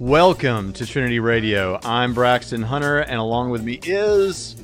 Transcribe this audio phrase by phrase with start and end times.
[0.00, 1.78] Welcome to Trinity Radio.
[1.84, 4.56] I'm Braxton Hunter, and along with me is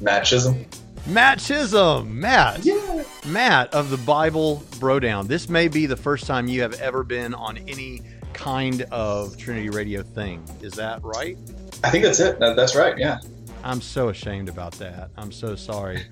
[0.00, 0.66] Matt Chisholm.
[1.06, 2.18] Matt Chisholm.
[2.18, 2.64] Matt.
[2.64, 3.04] Yeah.
[3.24, 5.28] Matt of the Bible Brodown.
[5.28, 8.02] This may be the first time you have ever been on any
[8.32, 10.42] kind of Trinity Radio thing.
[10.60, 11.38] Is that right?
[11.84, 12.40] I think that's it.
[12.40, 12.98] That's right.
[12.98, 13.20] Yeah.
[13.62, 15.10] I'm so ashamed about that.
[15.16, 16.02] I'm so sorry.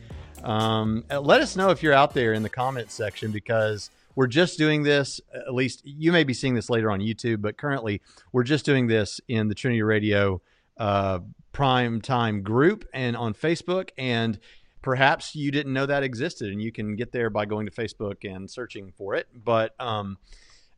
[0.45, 4.59] Um, let us know if you're out there in the comments section because we're just
[4.59, 5.21] doing this.
[5.33, 8.89] At least you may be seeing this later on YouTube, but currently we're just doing
[8.89, 10.43] this in the Trinity Radio
[10.77, 11.21] uh,
[11.53, 13.91] Prime Time group and on Facebook.
[13.97, 14.41] And
[14.83, 18.29] perhaps you didn't know that existed, and you can get there by going to Facebook
[18.29, 19.29] and searching for it.
[19.33, 20.19] But um,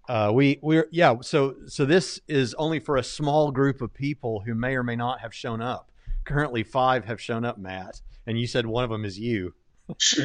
[0.07, 1.15] uh, we we're yeah.
[1.23, 4.97] So so this is only for a small group of people who may or may
[4.97, 5.91] not have shown up.
[6.25, 9.55] Currently, five have shown up, Matt, and you said one of them is you.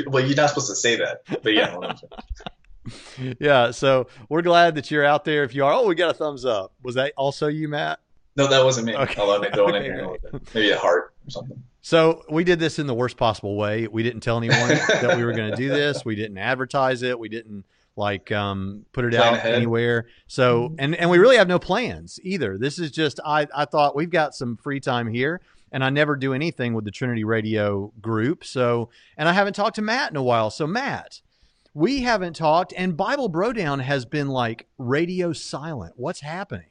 [0.05, 1.77] Well, you're not supposed to say that, but yeah.
[3.39, 5.43] yeah, so we're glad that you're out there.
[5.43, 6.73] If you are, oh, we got a thumbs up.
[6.83, 7.99] Was that also you, Matt?
[8.35, 8.95] No, that wasn't me.
[8.95, 9.21] Okay.
[9.21, 10.17] Although I it in here,
[10.53, 11.63] maybe a heart or something.
[11.81, 13.87] So we did this in the worst possible way.
[13.87, 16.03] We didn't tell anyone that we were going to do this.
[16.03, 17.17] We didn't advertise it.
[17.17, 17.63] We didn't
[17.95, 19.53] like um, put it Plan out ahead.
[19.53, 20.07] anywhere.
[20.27, 20.75] So mm-hmm.
[20.79, 22.57] and and we really have no plans either.
[22.57, 25.41] This is just I I thought we've got some free time here
[25.71, 28.43] and I never do anything with the Trinity Radio group.
[28.43, 30.49] So and I haven't talked to Matt in a while.
[30.49, 31.21] So Matt,
[31.75, 35.93] we haven't talked, and Bible Brodown has been like radio silent.
[35.97, 36.69] What's happening?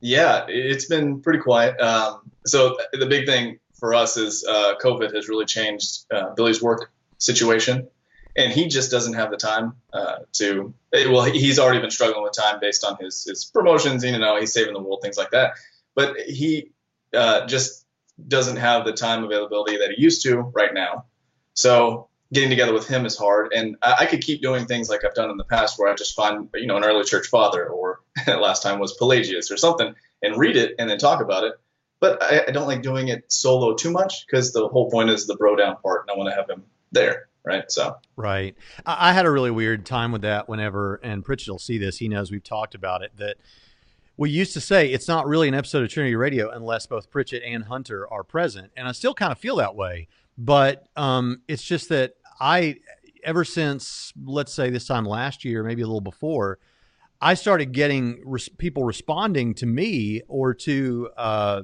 [0.00, 1.80] Yeah, it's been pretty quiet.
[1.80, 6.60] Um, so the big thing for us is uh, COVID has really changed uh, Billy's
[6.60, 7.86] work situation,
[8.36, 10.74] and he just doesn't have the time uh, to.
[10.92, 14.04] Well, he's already been struggling with time based on his his promotions.
[14.04, 15.52] You know, he's saving the world, things like that.
[15.94, 16.72] But he
[17.14, 17.86] uh, just
[18.26, 21.04] doesn't have the time availability that he used to right now.
[21.54, 23.52] So getting together with him is hard.
[23.52, 25.94] And I, I, could keep doing things like I've done in the past where I
[25.94, 29.94] just find, you know, an early church father or last time was Pelagius or something
[30.22, 31.54] and read it and then talk about it.
[32.00, 35.26] But I, I don't like doing it solo too much because the whole point is
[35.26, 37.28] the bro down part and I want to have him there.
[37.42, 37.70] Right.
[37.72, 38.54] So, right.
[38.84, 41.96] I, I had a really weird time with that whenever, and Pritchett will see this.
[41.96, 43.38] He knows we've talked about it that
[44.18, 47.42] we used to say it's not really an episode of Trinity Radio unless both Pritchett
[47.42, 48.70] and Hunter are present.
[48.76, 50.08] And I still kind of feel that way.
[50.36, 52.76] But um, it's just that I
[53.22, 56.58] ever since let's say this time last year, maybe a little before,
[57.20, 61.62] I started getting res- people responding to me or to uh,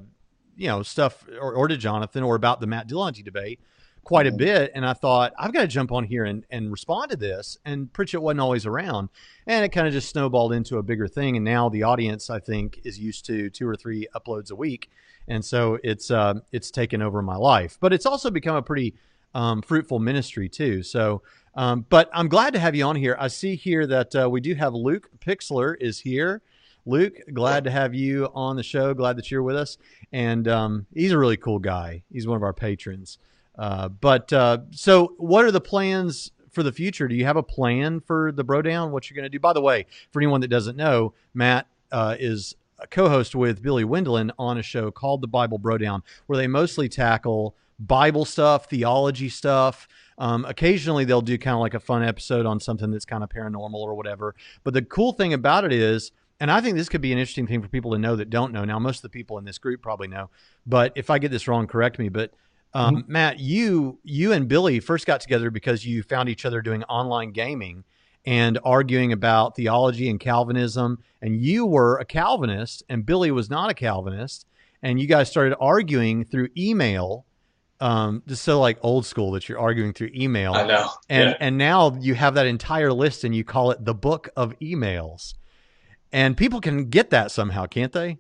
[0.56, 3.60] you know stuff or, or, to Jonathan or about the Matt Dillahunty debate
[4.04, 4.38] quite a mm-hmm.
[4.38, 7.59] bit, and I thought I've got to jump on here and, and respond to this.
[7.65, 9.09] And Pritchett wasn't always around,
[9.47, 11.36] and it kind of just snowballed into a bigger thing.
[11.36, 14.91] And now the audience, I think, is used to two or three uploads a week,
[15.26, 17.78] and so it's uh, it's taken over my life.
[17.81, 18.94] But it's also become a pretty
[19.36, 20.82] um, fruitful ministry too.
[20.82, 21.22] So,
[21.54, 23.16] um, but I'm glad to have you on here.
[23.20, 26.41] I see here that uh, we do have Luke Pixler is here.
[26.86, 28.94] Luke, glad to have you on the show.
[28.94, 29.76] Glad that you're with us.
[30.10, 32.02] And um, he's a really cool guy.
[32.10, 33.19] He's one of our patrons.
[33.58, 37.06] Uh, but uh, so, what are the plans for the future?
[37.06, 38.91] Do you have a plan for the Bro Down?
[38.91, 39.41] What you're going to do?
[39.41, 43.84] By the way, for anyone that doesn't know, Matt uh, is a co-host with Billy
[43.84, 48.69] Wendelin on a show called The Bible Bro Down, where they mostly tackle Bible stuff,
[48.69, 49.88] theology stuff.
[50.19, 53.28] Um, occasionally, they'll do kind of like a fun episode on something that's kind of
[53.28, 54.34] paranormal or whatever.
[54.64, 57.47] But the cool thing about it is, and I think this could be an interesting
[57.47, 58.65] thing for people to know that don't know.
[58.65, 60.31] Now, most of the people in this group probably know,
[60.66, 62.09] but if I get this wrong, correct me.
[62.09, 62.32] But
[62.72, 63.12] um, mm-hmm.
[63.12, 67.32] Matt, you you and Billy first got together because you found each other doing online
[67.32, 67.84] gaming
[68.25, 70.98] and arguing about theology and Calvinism.
[71.22, 74.47] And you were a Calvinist, and Billy was not a Calvinist.
[74.82, 77.25] And you guys started arguing through email
[77.81, 80.54] um, just so like old school that you're arguing through email.
[80.54, 80.91] I know.
[81.09, 81.37] And yeah.
[81.41, 85.34] and now you have that entire list and you call it the book of emails.
[86.12, 88.19] And people can get that somehow, can't they?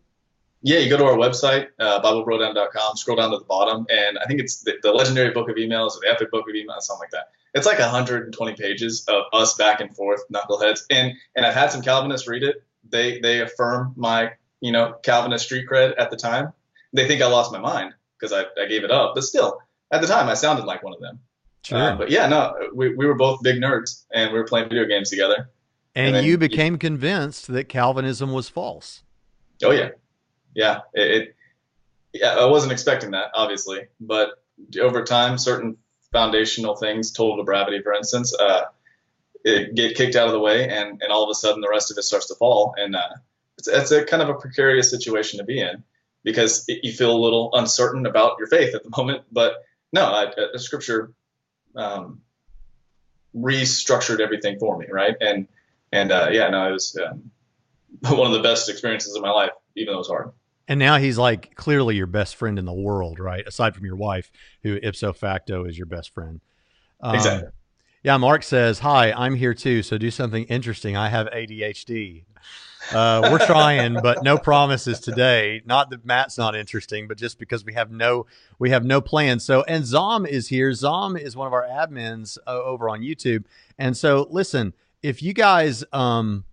[0.62, 4.24] Yeah, you go to our website, uh, BibleBrodown.com, scroll down to the bottom, and I
[4.24, 7.02] think it's the, the legendary book of emails or the epic book of emails, something
[7.02, 7.28] like that.
[7.54, 10.80] It's like 120 pages of us back and forth, knuckleheads.
[10.90, 12.64] And and I've had some Calvinists read it.
[12.88, 16.52] They they affirm my you know Calvinist street cred at the time.
[16.92, 19.14] They think I lost my mind because I, I gave it up.
[19.14, 19.58] But still,
[19.90, 21.20] at the time, I sounded like one of them.
[21.62, 21.78] Sure.
[21.78, 24.84] Uh, but yeah, no, we, we were both big nerds and we were playing video
[24.84, 25.50] games together.
[25.94, 29.02] And, and then, you became you, convinced that Calvinism was false.
[29.64, 29.90] Oh yeah,
[30.54, 30.80] yeah.
[30.94, 31.36] It, it,
[32.12, 34.42] yeah, I wasn't expecting that, obviously, but
[34.80, 35.76] over time, certain
[36.12, 38.66] foundational things, total depravity, for instance, uh,
[39.44, 41.90] it get kicked out of the way, and and all of a sudden, the rest
[41.90, 43.14] of it starts to fall, and uh,
[43.58, 45.82] it's, it's a kind of a precarious situation to be in
[46.26, 49.22] because it, you feel a little uncertain about your faith at the moment.
[49.32, 49.64] But
[49.94, 51.12] no, I, I, Scripture
[51.74, 52.20] um,
[53.34, 55.16] restructured everything for me, right?
[55.22, 55.48] And
[55.92, 57.30] and uh, yeah, no, it was um,
[58.18, 60.32] one of the best experiences of my life even though it's hard.
[60.68, 63.46] And now he's like clearly your best friend in the world, right?
[63.46, 64.32] Aside from your wife,
[64.62, 66.40] who ipso facto is your best friend.
[67.00, 67.50] Um, exactly.
[68.02, 69.82] Yeah, Mark says, Hi, I'm here too.
[69.82, 70.96] So do something interesting.
[70.96, 72.24] I have ADHD.
[72.92, 75.62] Uh, we're trying, but no promises today.
[75.64, 78.26] Not that Matt's not interesting, but just because we have no
[78.58, 79.44] we have no plans.
[79.44, 80.72] So, and Zom is here.
[80.72, 83.44] Zom is one of our admins uh, over on YouTube.
[83.78, 84.72] And so, listen,
[85.02, 86.44] if you guys um,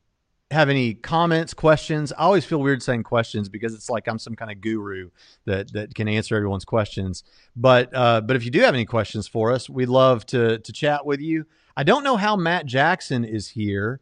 [0.51, 4.35] have any comments, questions, I always feel weird saying questions because it's like I'm some
[4.35, 5.09] kind of guru
[5.45, 7.23] that that can answer everyone's questions.
[7.55, 10.73] But uh, but if you do have any questions for us, we'd love to to
[10.73, 11.45] chat with you.
[11.75, 13.99] I don't know how Matt Jackson is here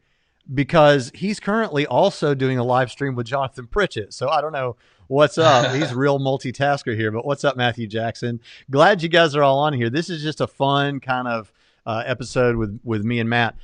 [0.54, 4.14] because he's currently also doing a live stream with Jonathan Pritchett.
[4.14, 4.76] So I don't know
[5.08, 5.74] what's up.
[5.76, 8.40] he's real multitasker here, but what's up, Matthew Jackson?
[8.70, 9.90] Glad you guys are all on here.
[9.90, 11.52] This is just a fun kind of
[11.86, 13.56] uh, episode with with me and Matt.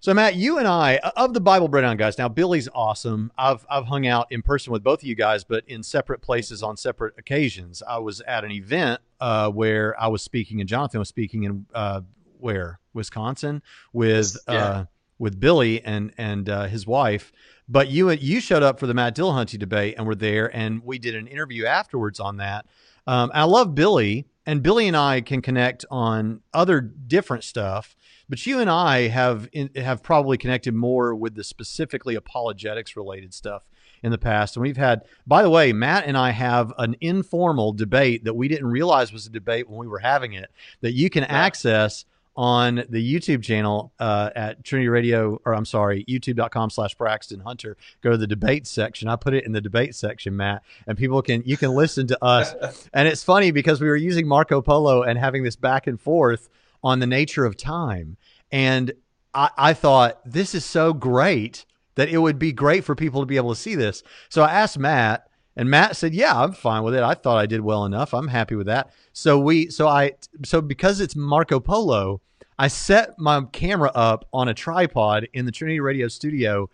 [0.00, 2.18] So Matt, you and I of the Bible Brodown guys.
[2.18, 3.30] Now Billy's awesome.
[3.38, 6.62] I've I've hung out in person with both of you guys, but in separate places
[6.62, 7.82] on separate occasions.
[7.86, 11.66] I was at an event uh, where I was speaking, and Jonathan was speaking in
[11.72, 12.00] uh,
[12.40, 13.62] where Wisconsin
[13.92, 14.36] with.
[14.48, 14.86] Yeah.
[15.18, 17.32] With Billy and and uh, his wife.
[17.68, 20.98] But you you showed up for the Matt Dillahunty debate and were there, and we
[20.98, 22.66] did an interview afterwards on that.
[23.06, 27.96] Um, I love Billy, and Billy and I can connect on other different stuff.
[28.28, 33.34] But you and I have in, have probably connected more with the specifically apologetics related
[33.34, 33.62] stuff
[34.02, 34.56] in the past.
[34.56, 38.48] And we've had, by the way, Matt and I have an informal debate that we
[38.48, 40.50] didn't realize was a debate when we were having it
[40.80, 41.28] that you can yeah.
[41.30, 42.04] access
[42.34, 47.76] on the YouTube channel uh, at Trinity Radio, or I'm sorry, youtube.com slash Braxton Hunter.
[48.00, 49.08] Go to the debate section.
[49.08, 52.24] I put it in the debate section, Matt, and people can, you can listen to
[52.24, 52.88] us.
[52.94, 56.48] and it's funny because we were using Marco Polo and having this back and forth
[56.82, 58.16] on the nature of time.
[58.50, 58.92] And
[59.34, 61.64] I, I thought, this is so great
[61.94, 64.02] that it would be great for people to be able to see this.
[64.28, 67.02] So I asked Matt, and Matt said, "Yeah, I'm fine with it.
[67.02, 68.14] I thought I did well enough.
[68.14, 70.12] I'm happy with that." So we, so I,
[70.44, 72.20] so because it's Marco Polo,
[72.58, 76.68] I set my camera up on a tripod in the Trinity Radio studio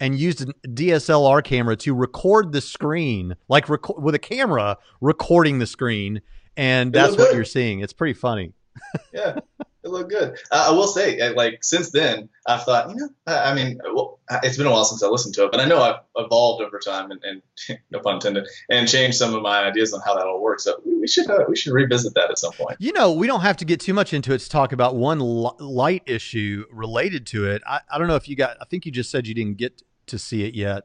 [0.00, 5.58] and used a DSLR camera to record the screen, like record with a camera recording
[5.58, 6.20] the screen,
[6.56, 7.80] and that's what you're seeing.
[7.80, 8.52] It's pretty funny.
[9.12, 9.38] yeah,
[9.84, 10.38] it looked good.
[10.50, 13.78] Uh, I will say, uh, like since then, I've thought, you know, I, I mean,
[13.94, 16.62] well, it's been a while since I listened to it, but I know I've evolved
[16.62, 17.42] over time, and, and
[17.90, 20.64] no pun intended, and changed some of my ideas on how that all works.
[20.64, 22.76] So we should uh, we should revisit that at some point.
[22.80, 25.18] You know, we don't have to get too much into it to talk about one
[25.18, 27.62] light issue related to it.
[27.66, 28.56] I, I don't know if you got.
[28.60, 30.84] I think you just said you didn't get to see it yet.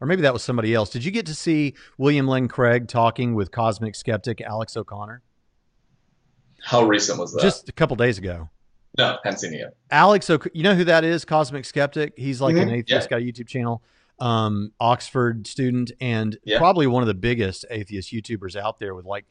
[0.00, 0.90] Or maybe that was somebody else.
[0.90, 5.22] Did you get to see William Lane Craig talking with cosmic skeptic Alex O'Connor?
[6.62, 7.42] How recent was that?
[7.42, 8.48] Just a couple days ago.
[8.98, 9.76] No, haven't seen it yet.
[9.90, 11.24] Alex, so you know who that is?
[11.24, 12.14] Cosmic Skeptic.
[12.16, 12.68] He's like mm-hmm.
[12.68, 13.18] an atheist, yeah.
[13.18, 13.82] got a YouTube channel.
[14.18, 16.56] Um, Oxford student, and yeah.
[16.56, 19.26] probably one of the biggest atheist YouTubers out there with like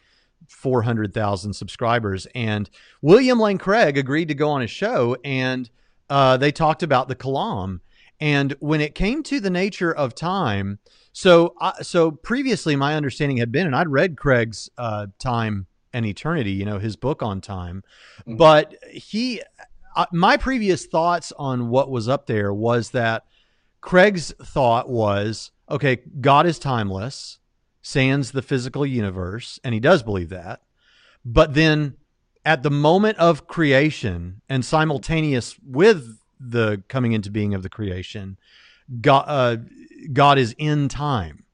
[0.50, 2.27] 400,000 subscribers.
[2.36, 2.69] And
[3.01, 5.68] William Lane Craig agreed to go on his show, and
[6.10, 7.80] uh, they talked about the Kalam.
[8.19, 10.80] And when it came to the nature of time,
[11.12, 15.66] so uh, so previously my understanding had been, and I'd read Craig's uh, time
[15.96, 17.82] and eternity, you know, his book on time.
[18.20, 18.36] Mm-hmm.
[18.36, 19.42] But he,
[19.96, 23.24] uh, my previous thoughts on what was up there was that
[23.80, 27.40] Craig's thought was, okay, God is timeless,
[27.82, 30.64] sans the physical universe, and he does believe that.
[31.24, 31.96] But then
[32.44, 38.38] at the moment of creation and simultaneous with the coming into being of the creation,
[39.00, 39.58] God, uh,
[40.12, 41.46] God is in time,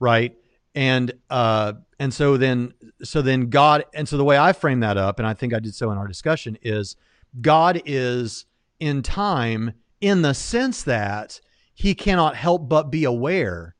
[0.00, 0.36] right?
[0.74, 1.74] And uh,
[2.04, 5.26] and so then so then God and so the way I frame that up, and
[5.26, 6.96] I think I did so in our discussion, is
[7.40, 8.44] God is
[8.78, 11.40] in time in the sense that
[11.72, 13.74] he cannot help but be aware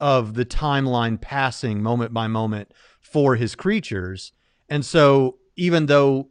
[0.00, 4.32] of the timeline passing moment by moment for his creatures.
[4.68, 6.30] And so even though,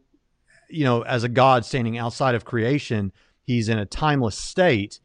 [0.68, 3.10] you know, as a God standing outside of creation,
[3.42, 5.00] he's in a timeless state,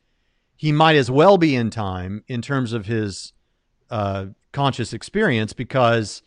[0.57, 3.31] he might as well be in time in terms of his
[3.89, 6.21] uh, conscious experience because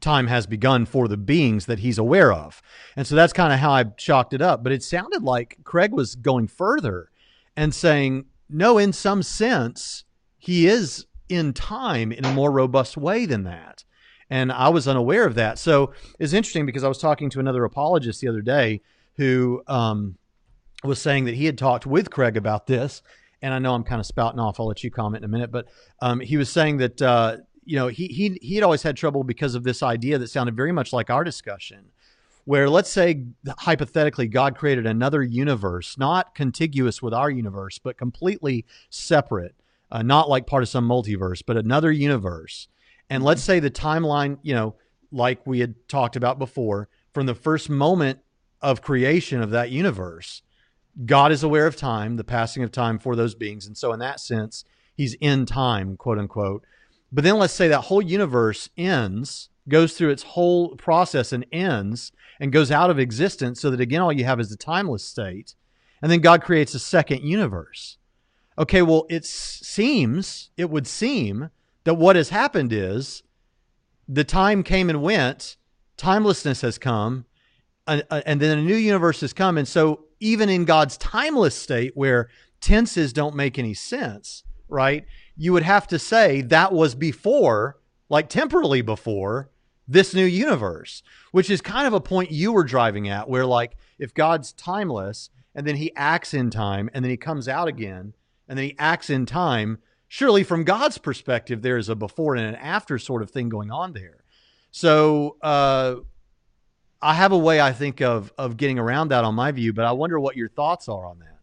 [0.00, 2.62] time has begun for the beings that he's aware of.
[2.96, 4.62] And so that's kind of how I chalked it up.
[4.62, 7.10] But it sounded like Craig was going further
[7.56, 10.04] and saying, no, in some sense,
[10.38, 13.84] he is in time in a more robust way than that.
[14.30, 15.58] And I was unaware of that.
[15.58, 18.82] So it's interesting because I was talking to another apologist the other day
[19.16, 20.16] who um,
[20.84, 23.02] was saying that he had talked with Craig about this.
[23.40, 24.58] And I know I'm kind of spouting off.
[24.58, 25.50] I'll let you comment in a minute.
[25.50, 25.68] But
[26.00, 29.22] um, he was saying that uh, you know, he he he had always had trouble
[29.22, 31.90] because of this idea that sounded very much like our discussion,
[32.46, 33.26] where let's say
[33.58, 39.54] hypothetically God created another universe, not contiguous with our universe, but completely separate,
[39.90, 42.68] uh, not like part of some multiverse, but another universe.
[43.10, 44.74] And let's say the timeline, you know,
[45.12, 48.20] like we had talked about before, from the first moment
[48.62, 50.40] of creation of that universe,
[51.04, 53.66] God is aware of time, the passing of time for those beings.
[53.66, 56.64] And so, in that sense, he's in time, quote unquote.
[57.10, 62.12] But then let's say that whole universe ends, goes through its whole process and ends
[62.40, 65.54] and goes out of existence so that again, all you have is the timeless state.
[66.02, 67.98] And then God creates a second universe.
[68.58, 71.50] Okay, well, it seems, it would seem
[71.84, 73.22] that what has happened is
[74.08, 75.56] the time came and went,
[75.96, 77.24] timelessness has come,
[77.86, 79.56] and, then a new universe has come.
[79.56, 82.28] And so, even in God's timeless state where
[82.60, 85.06] tenses don't make any sense, right?
[85.38, 87.78] You would have to say that was before,
[88.10, 89.48] like temporally before,
[89.86, 91.02] this new universe,
[91.32, 95.30] which is kind of a point you were driving at, where like if God's timeless
[95.54, 98.12] and then he acts in time and then he comes out again
[98.48, 99.78] and then he acts in time,
[100.08, 103.70] surely from God's perspective, there is a before and an after sort of thing going
[103.70, 104.24] on there.
[104.70, 105.96] So uh,
[107.00, 109.84] I have a way I think of of getting around that on my view, but
[109.84, 111.38] I wonder what your thoughts are on that.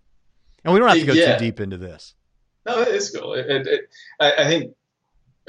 [0.63, 1.37] And we don't have to go yeah.
[1.37, 2.15] too deep into this.
[2.65, 3.33] No, it's cool.
[3.33, 4.73] It, it, it, I, I, think,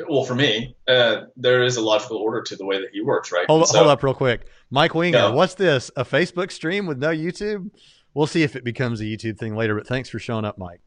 [0.08, 3.32] well, for me, uh, there is a logical order to the way that he works,
[3.32, 3.46] right?
[3.46, 4.46] Hold, so, hold up real quick.
[4.70, 5.30] Mike Winger, yeah.
[5.30, 5.90] what's this?
[5.96, 7.70] A Facebook stream with no YouTube?
[8.14, 10.80] We'll see if it becomes a YouTube thing later, but thanks for showing up, Mike.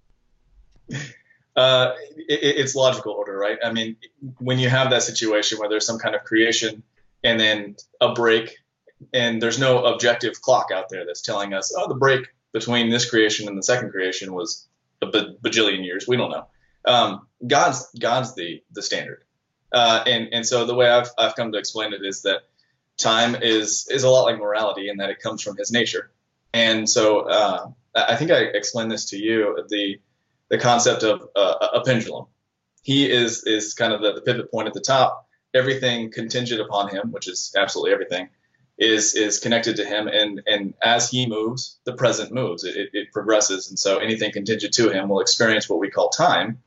[1.55, 3.57] Uh, it's logical order, right?
[3.62, 3.98] I mean,
[4.38, 6.83] when you have that situation where there's some kind of creation
[7.24, 8.55] and then a break,
[9.13, 13.09] and there's no objective clock out there that's telling us, oh, the break between this
[13.09, 14.69] creation and the second creation was
[15.01, 16.08] a bajillion years.
[16.08, 16.48] We don't know.
[16.86, 19.24] Um, God's God's the the standard,
[19.72, 22.41] uh, and and so the way I've I've come to explain it is that
[22.98, 26.12] time is is a lot like morality in that it comes from His nature,
[26.53, 30.00] and so uh, I think I explained this to you the
[30.50, 32.25] the concept of uh, a pendulum.
[32.82, 35.27] He is is kind of the, the pivot point at the top.
[35.53, 38.29] Everything contingent upon him, which is absolutely everything,
[38.79, 42.63] is is connected to him and and as he moves the present moves.
[42.63, 46.59] It, it, progresses and so anything contingent to him will experience what we call time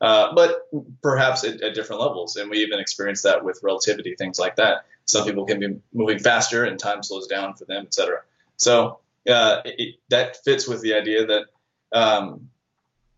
[0.00, 0.68] uh, but
[1.02, 4.86] perhaps at, at, different levels and we even experience that with relativity things like that.
[5.04, 8.20] Some people can be moving faster and time slows down for them etc
[8.56, 11.46] so uh, it, that fits with the idea that
[11.92, 12.48] um,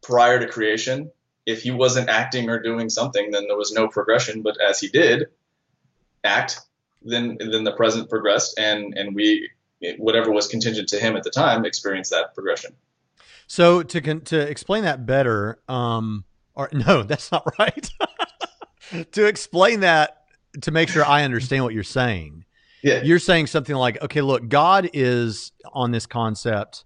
[0.02, 1.11] prior to creation
[1.47, 4.88] if he wasn't acting or doing something then there was no progression but as he
[4.88, 5.26] did
[6.25, 6.61] act
[7.02, 9.50] then then the present progressed, and and we
[9.99, 12.75] whatever was contingent to him at the time experienced that progression.
[13.47, 17.90] So to to explain that better, um, or no, that's not right.
[19.12, 20.19] to explain that
[20.62, 22.45] to make sure I understand what you're saying.
[22.83, 23.02] Yeah.
[23.02, 26.85] You're saying something like, okay, look, God is on this concept.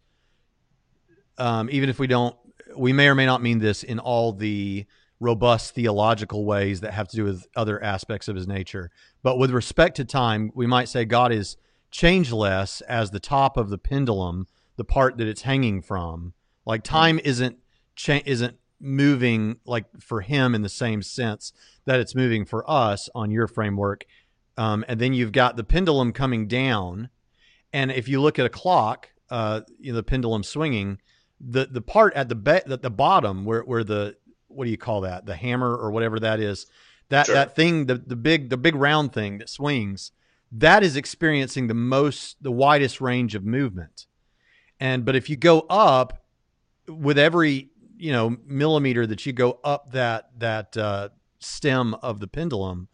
[1.38, 2.37] Um, even if we don't,
[2.76, 4.87] we may or may not mean this in all the
[5.21, 8.90] robust theological ways that have to do with other aspects of his nature.
[9.23, 11.56] But with respect to time, we might say God is
[11.90, 16.35] changeless as the top of the pendulum, the part that it's hanging from.
[16.66, 17.59] Like time isn't
[17.94, 21.52] cha- isn't moving like for him in the same sense
[21.85, 24.04] that it's moving for us on your framework.
[24.56, 27.09] Um, and then you've got the pendulum coming down,
[27.73, 31.00] and if you look at a clock, uh, you know, the pendulum swinging,
[31.40, 34.16] the the part at the be- at the bottom where where the
[34.55, 35.27] what do you call that?
[35.27, 36.67] The hammer or whatever that is.
[37.11, 37.35] That sure.
[37.35, 40.13] that thing, the the big the big round thing that swings,
[40.53, 44.07] that is experiencing the most the widest range of movement.
[44.81, 46.25] And but if you go up
[46.89, 52.27] with every you know millimeter that you go up that that uh, stem of the
[52.27, 52.89] pendulum,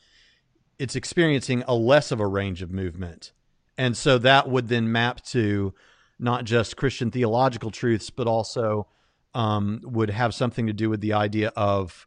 [0.78, 3.32] it's experiencing a less of a range of movement.
[3.78, 5.74] And so that would then map to
[6.18, 8.86] not just Christian theological truths, but also
[9.34, 12.06] um, would have something to do with the idea of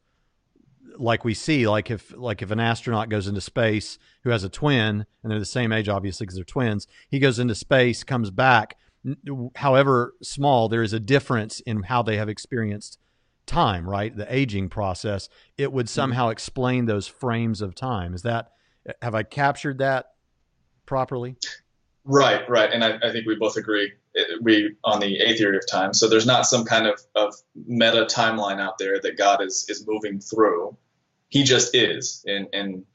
[0.98, 4.50] like we see like if like if an astronaut goes into space who has a
[4.50, 8.30] twin and they're the same age obviously because they're twins he goes into space comes
[8.30, 8.78] back
[9.56, 13.00] however small there is a difference in how they have experienced
[13.46, 14.16] time right?
[14.16, 15.30] The aging process.
[15.58, 15.94] It would mm-hmm.
[15.94, 18.14] somehow explain those frames of time.
[18.14, 18.52] Is that
[19.02, 20.08] have i captured that
[20.86, 21.36] properly?
[22.04, 22.72] Right right.
[22.72, 23.92] And i, I think we both agree
[24.42, 25.94] we on the A theory of time.
[25.94, 27.34] So there's not some kind of, of
[27.66, 30.78] meta timeline out there that God is is moving through.
[31.30, 32.86] He just is, and and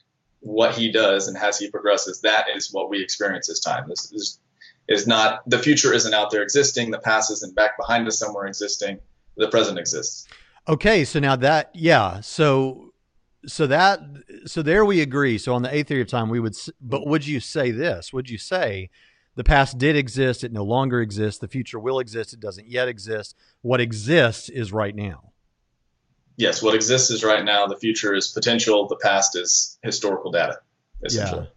[0.41, 3.85] what he does and as he progresses, that is what we experience as time.
[3.89, 4.39] This is
[4.87, 6.91] is not the future isn't out there existing.
[6.91, 8.99] The past isn't back behind us somewhere existing.
[9.37, 10.27] The present exists.
[10.67, 12.93] Okay, so now that yeah, so
[13.45, 14.01] so that
[14.45, 15.37] so there we agree.
[15.37, 16.55] So on the A theory of time, we would.
[16.81, 18.11] But would you say this?
[18.13, 18.89] Would you say?
[19.39, 22.89] The past did exist, it no longer exists, the future will exist, it doesn't yet
[22.89, 23.37] exist.
[23.61, 25.31] What exists is right now.
[26.35, 27.65] yes, what exists is right now.
[27.65, 28.85] The future is potential.
[28.89, 30.59] The past is historical data.
[31.05, 31.47] Essentially.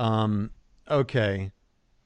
[0.00, 0.22] Yeah.
[0.22, 0.50] Um.
[0.90, 1.52] Okay.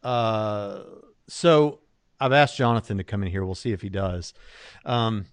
[0.02, 0.81] Uh.
[1.28, 1.78] So
[2.19, 3.45] I've asked Jonathan to come in here.
[3.45, 4.35] We'll see if he does.
[4.85, 5.26] Um.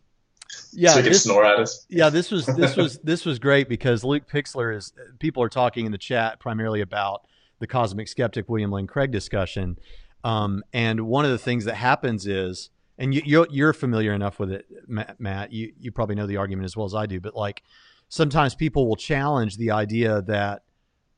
[0.74, 0.92] Yeah.
[0.92, 1.88] So he can this- snore at us.
[1.90, 5.88] yeah, this was this was this was great because Luke Pixler is people are talking
[5.88, 7.26] in the chat primarily about
[7.60, 9.78] the cosmic skeptic William Lane Craig discussion,
[10.24, 14.40] um, and one of the things that happens is, and you, you're you're familiar enough
[14.40, 15.20] with it, Matt.
[15.20, 17.62] Matt you you probably know the argument as well as I do, but like
[18.10, 20.64] sometimes people will challenge the idea that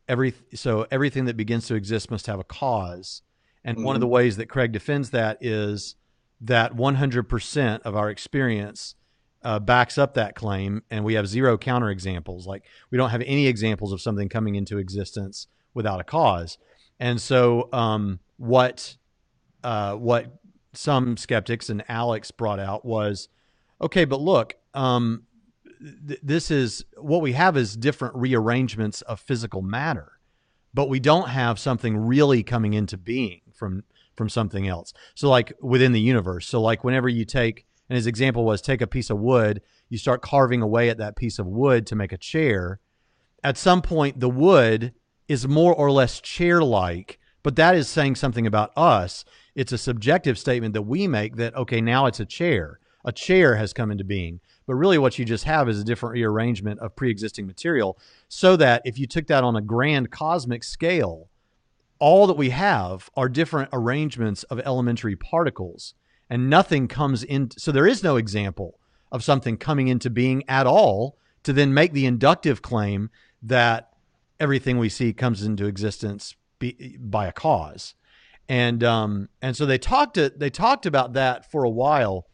[0.08, 3.22] every so everything that begins to exist must have a cause,
[3.63, 5.96] and one of the ways that Craig defends that is
[6.41, 8.96] that 100% of our experience
[9.44, 12.46] uh, backs up that claim, and we have zero counterexamples.
[12.46, 16.58] Like we don't have any examples of something coming into existence without a cause.
[17.00, 18.98] And so, um, what
[19.64, 20.40] uh, what
[20.74, 23.30] some skeptics and Alex brought out was,
[23.82, 25.24] okay, but look, um,
[26.08, 30.14] th- this is what we have is different rearrangements of physical matter,
[30.74, 33.84] but we don't have something really coming into being from
[34.16, 34.94] from something else.
[35.16, 36.48] So, like within the universe.
[36.48, 39.98] So, like whenever you take and his example was take a piece of wood, you
[39.98, 42.80] start carving away at that piece of wood to make a chair.
[43.44, 44.94] At some point, the wood
[45.27, 49.25] is more or less chair like, but that is saying something about us.
[49.55, 52.79] It's a subjective statement that we make that, okay, now it's a chair.
[53.05, 54.39] A chair has come into being.
[54.65, 57.98] But really, what you just have is a different rearrangement of pre existing material.
[58.27, 61.29] So that if you took that on a grand cosmic scale,
[62.00, 65.93] all that we have are different arrangements of elementary particles
[66.29, 67.50] and nothing comes in.
[67.57, 68.79] So there is no example
[69.12, 73.10] of something coming into being at all to then make the inductive claim
[73.41, 73.89] that
[74.39, 77.96] everything we see comes into existence be, by a cause.
[78.50, 82.27] And um, and so they talked to, they talked about that for a while,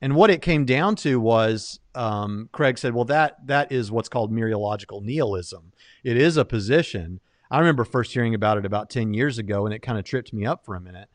[0.00, 4.08] and what it came down to was um, Craig said, well that that is what's
[4.08, 5.72] called mereological nihilism.
[6.02, 7.20] It is a position.
[7.52, 10.32] I remember first hearing about it about ten years ago, and it kind of tripped
[10.32, 11.08] me up for a minute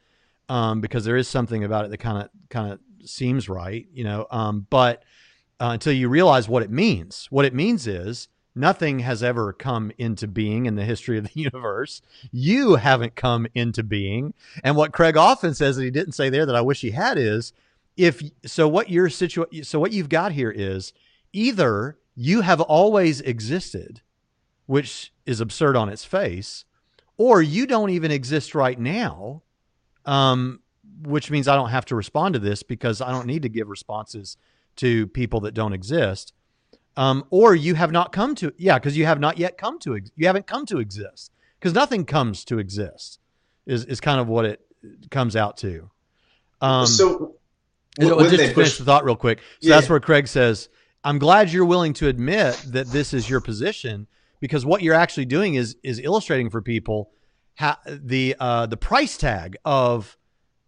[0.48, 4.06] um, because there is something about it that kind of kind of seems right, you
[4.06, 4.26] know.
[4.32, 5.04] Um, but
[5.60, 9.92] uh, until you realize what it means, what it means is nothing has ever come
[9.98, 12.02] into being in the history of the universe.
[12.32, 16.46] You haven't come into being, and what Craig often says that he didn't say there
[16.46, 17.54] that I wish he had is
[17.98, 18.68] if so.
[18.68, 19.64] What your situation?
[19.64, 20.94] So what you've got here is
[21.34, 24.02] either you have always existed,
[24.66, 26.66] which is absurd on its face,
[27.18, 29.44] or you don't even exist right now
[30.06, 30.60] um,
[31.02, 33.68] which means I don't have to respond to this because I don't need to give
[33.68, 34.38] responses
[34.78, 36.34] to people that don't exist.
[36.98, 39.98] Um, or you have not come to, yeah, because you have not yet come to,
[39.98, 43.20] ex- you haven't come to exist because nothing comes to exist
[43.66, 44.62] is, is kind of what it
[45.12, 45.90] comes out to.
[46.62, 47.36] Um, so
[47.98, 49.40] when just to finish the thought real quick.
[49.60, 49.76] So Yeah.
[49.76, 50.70] that's where Craig says,
[51.04, 54.08] I'm glad you're willing to admit that this is your position
[54.40, 57.12] because what you're actually doing is is illustrating for people
[57.56, 60.18] how the uh, the price tag of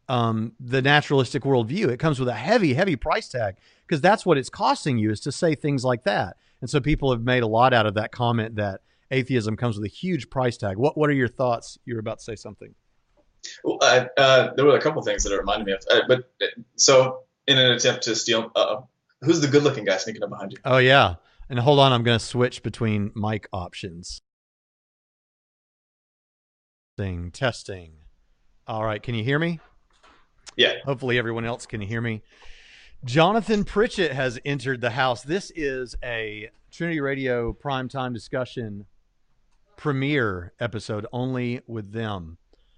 [0.07, 1.89] um, the naturalistic worldview.
[1.89, 3.55] It comes with a heavy, heavy price tag
[3.87, 6.37] because that's what it's costing you is to say things like that.
[6.61, 9.85] And so people have made a lot out of that comment that atheism comes with
[9.85, 10.77] a huge price tag.
[10.77, 11.77] What what are your thoughts?
[11.85, 12.73] You're about to say something.
[13.63, 15.83] Well, uh, uh, there were a couple things that it reminded me of.
[15.89, 18.81] Uh, but uh, so, in an attempt to steal, uh,
[19.21, 20.57] who's the good-looking guy sneaking up behind you?
[20.65, 21.15] Oh yeah.
[21.49, 24.21] And hold on, I'm going to switch between mic options.
[26.97, 27.93] Thing testing.
[28.67, 29.61] All right, can you hear me?
[30.57, 30.73] Yeah.
[30.83, 32.21] Hopefully everyone else can hear me.
[33.05, 35.21] Jonathan Pritchett has entered the house.
[35.21, 38.85] This is a Trinity Radio primetime discussion
[39.75, 42.37] premiere episode only with them.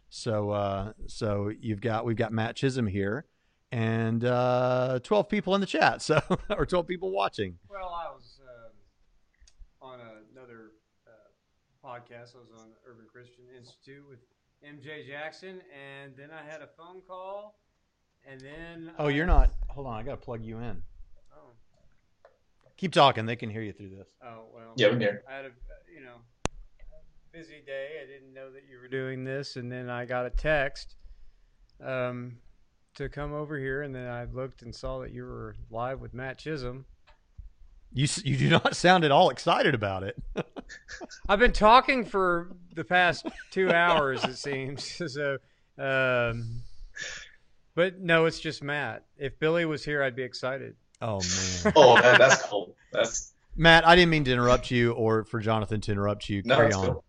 [0.10, 3.26] So uh so you've got we've got Matt Chisholm here
[3.72, 6.02] and uh 12 people in the chat.
[6.02, 7.58] So or 12 people watching.
[7.70, 8.74] Well, I was um,
[9.82, 10.00] on
[10.34, 10.72] another
[11.08, 12.36] uh, podcast.
[12.36, 14.20] I was on the Urban Christian Institute with
[14.66, 17.58] MJ Jackson, and then I had a phone call,
[18.30, 19.52] and then Oh, I- you're not.
[19.70, 20.82] Hold on, I got to plug you in.
[21.34, 21.52] Oh,
[22.78, 23.26] Keep talking.
[23.26, 24.08] They can hear you through this.
[24.24, 24.74] oh well.
[24.76, 25.24] Yeah, we can hear.
[25.30, 25.52] I had a uh,
[25.94, 26.16] you know
[27.32, 28.00] busy day.
[28.04, 30.96] I didn't know that you were doing this, and then I got a text
[31.84, 32.38] um,
[32.96, 36.14] to come over here, and then I looked and saw that you were live with
[36.14, 36.86] Matt Chisholm.
[37.94, 40.16] You you do not sound at all excited about it.
[41.30, 45.02] I've been talking for the past two hours, it seems.
[45.12, 45.38] So,
[45.80, 46.62] um,
[47.80, 49.06] but no, it's just Matt.
[49.18, 50.76] If Billy was here, I'd be excited.
[51.02, 52.76] Oh man, Oh, that, that's cool.
[52.92, 56.42] That's Matt, I didn't mean to interrupt you or for Jonathan to interrupt you.
[56.44, 56.86] no, Carry on.
[56.86, 57.06] cool.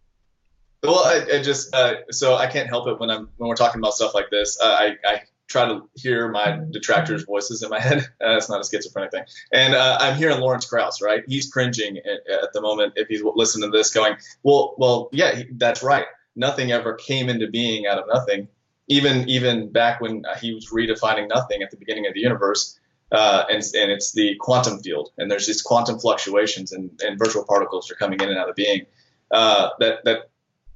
[0.85, 3.81] Well, I, I just uh, so I can't help it when I'm when we're talking
[3.81, 4.61] about stuff like this.
[4.63, 8.07] Uh, I I try to hear my detractors' voices in my head.
[8.25, 9.25] Uh, it's not a schizophrenic thing.
[9.53, 11.25] And uh, I'm hearing Lawrence Krauss, right?
[11.27, 15.35] He's cringing at, at, the moment if he's listening to this, going, "Well, well, yeah,
[15.35, 16.07] he, that's right.
[16.37, 18.47] Nothing ever came into being out of nothing.
[18.91, 22.79] Even even back when he was redefining nothing at the beginning of the universe."
[23.13, 27.45] Uh, and, and it's the quantum field, and there's these quantum fluctuations, and, and virtual
[27.45, 28.87] particles are coming in and out of being.
[29.33, 30.31] Uh, that that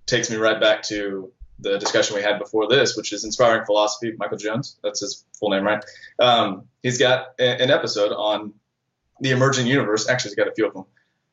[0.07, 4.13] takes me right back to the discussion we had before this, which is inspiring philosophy.
[4.19, 5.85] Michael Jones, that's his full name, right?
[6.19, 8.55] Um, he's got a, an episode on
[9.21, 10.09] the emerging universe.
[10.09, 10.85] Actually, he's got a few of them.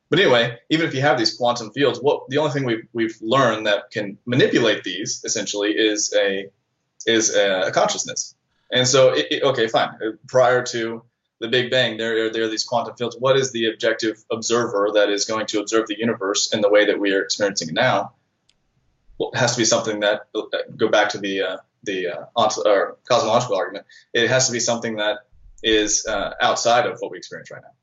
[0.08, 3.16] But anyway, even if you have these quantum fields, what the only thing we've we've
[3.20, 6.48] learned that can manipulate these essentially is a
[7.06, 8.34] is a, consciousness.
[8.70, 9.90] And so, it, it, okay, fine.
[10.26, 11.02] Prior to
[11.40, 13.16] the Big Bang, there are, there are these quantum fields.
[13.18, 16.86] What is the objective observer that is going to observe the universe in the way
[16.86, 18.12] that we are experiencing it now?
[19.18, 20.28] Well, it has to be something that
[20.76, 23.86] go back to the uh, the uh, or cosmological argument.
[24.12, 25.18] It has to be something that
[25.62, 27.74] is uh, outside of what we experience right now.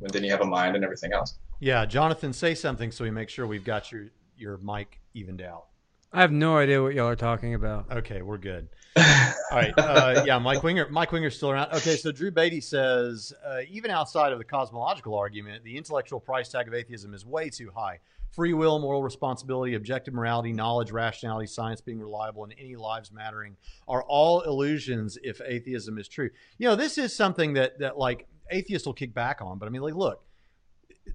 [0.00, 1.36] And then you have a mind and everything else.
[1.60, 5.66] Yeah, Jonathan, say something so we make sure we've got your your mic evened out.
[6.12, 7.90] I have no idea what y'all are talking about.
[7.90, 8.68] Okay, we're good.
[8.96, 9.04] All
[9.52, 9.74] right.
[9.76, 10.88] Uh, yeah, Mike Winger.
[10.88, 11.72] Mike Winger's still around.
[11.72, 16.48] Okay, so Drew Beatty says uh, even outside of the cosmological argument, the intellectual price
[16.48, 21.46] tag of atheism is way too high free will, moral responsibility, objective morality, knowledge, rationality,
[21.46, 26.30] science being reliable, and any lives mattering are all illusions if atheism is true.
[26.58, 29.70] You know, this is something that that like atheists will kick back on, but I
[29.70, 30.22] mean, like, look,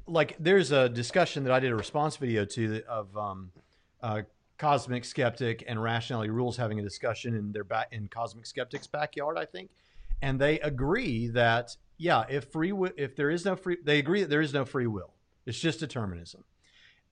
[0.08, 3.52] like there's a discussion that I did a response video to of um,
[4.02, 4.24] uh,
[4.58, 9.38] cosmic skeptic and rationality rules having a discussion in their back in cosmic skeptic's backyard,
[9.38, 9.72] I think,
[10.22, 14.22] and they agree that yeah, if free will, if there is no free, they agree
[14.22, 15.14] that there is no free will.
[15.46, 16.44] It's just determinism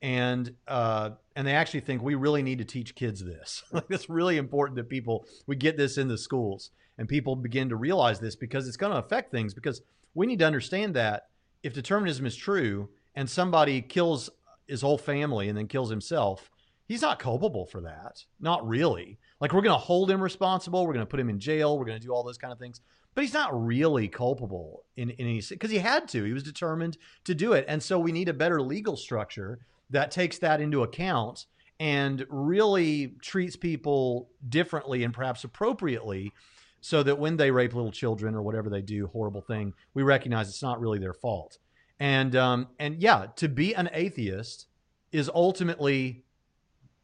[0.01, 3.63] and uh, and they actually think we really need to teach kids this.
[3.71, 7.69] like it's really important that people we get this in the schools and people begin
[7.69, 9.53] to realize this because it's going to affect things.
[9.53, 9.81] Because
[10.13, 11.27] we need to understand that
[11.63, 14.29] if determinism is true and somebody kills
[14.67, 16.49] his whole family and then kills himself,
[16.91, 18.21] he's not culpable for that.
[18.41, 19.17] Not really.
[19.39, 20.85] Like we're going to hold him responsible.
[20.85, 21.79] We're going to put him in jail.
[21.79, 22.81] We're going to do all those kind of things.
[23.15, 26.25] But he's not really culpable in, in any because he had to.
[26.25, 30.11] He was determined to do it, and so we need a better legal structure that
[30.11, 31.45] takes that into account
[31.79, 36.33] and really treats people differently and perhaps appropriately
[36.81, 40.47] so that when they rape little children or whatever they do horrible thing we recognize
[40.47, 41.57] it's not really their fault
[41.99, 44.67] and um, and yeah to be an atheist
[45.11, 46.23] is ultimately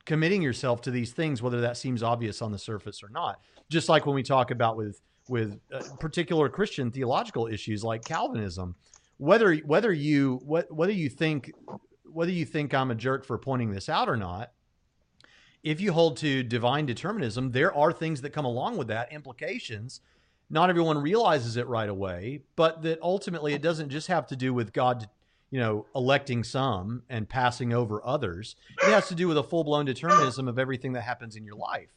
[0.08, 3.40] committing yourself to these things whether that seems obvious on the surface or not
[3.70, 8.74] just like when we talk about with with uh, particular christian theological issues like calvinism
[9.18, 11.52] whether whether you what, whether you think
[12.04, 14.52] whether you think I'm a jerk for pointing this out or not,
[15.64, 20.02] if you hold to divine determinism, there are things that come along with that, implications.
[20.50, 24.54] Not everyone realizes it right away, but that ultimately it doesn't just have to do
[24.54, 25.10] with God,
[25.50, 28.56] you know, electing some and passing over others.
[28.84, 31.56] It has to do with a full blown determinism of everything that happens in your
[31.56, 31.90] life.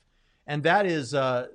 [0.46, 1.48] And that is, uh,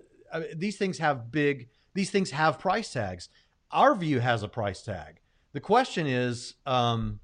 [0.55, 3.29] these things have big, these things have price tags.
[3.71, 5.19] Our view has a price tag.
[5.53, 7.19] The question is, um,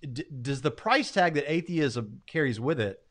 [0.00, 3.02] d- does the price tag that atheism carries with it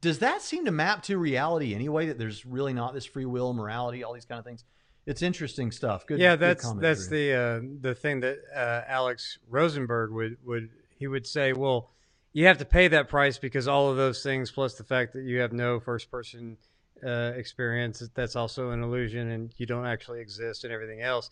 [0.00, 3.52] does that seem to map to reality anyway that there's really not this free will
[3.52, 4.64] morality all these kind of things
[5.06, 6.06] it's interesting stuff.
[6.06, 10.70] Good yeah that's good that's the uh, the thing that uh, alex rosenberg would would
[10.98, 11.90] he would say well
[12.32, 15.22] you have to pay that price because all of those things plus the fact that
[15.22, 16.58] you have no first person
[17.04, 21.30] uh, experience that's also an illusion and you don't actually exist and everything else.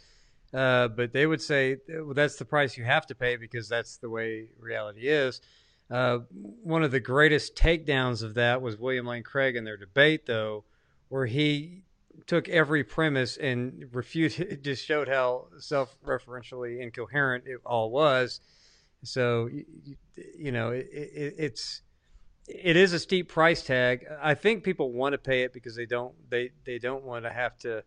[0.52, 3.96] Uh, but they would say well, that's the price you have to pay because that's
[3.96, 5.40] the way reality is.
[5.90, 6.18] Uh,
[6.62, 10.64] one of the greatest takedowns of that was William Lane Craig in their debate, though,
[11.08, 11.82] where he
[12.26, 18.40] took every premise and refuted, just showed how self-referentially incoherent it all was.
[19.02, 19.64] So, you,
[20.38, 21.82] you know, it, it, it's
[22.48, 24.06] it is a steep price tag.
[24.22, 27.30] I think people want to pay it because they don't they they don't want to
[27.30, 27.82] have to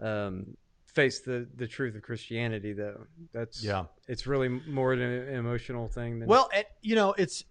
[0.00, 3.06] um, face the the truth of Christianity though.
[3.32, 3.84] That's yeah.
[4.08, 7.44] It's really more an emotional thing than Well, it, you know, it's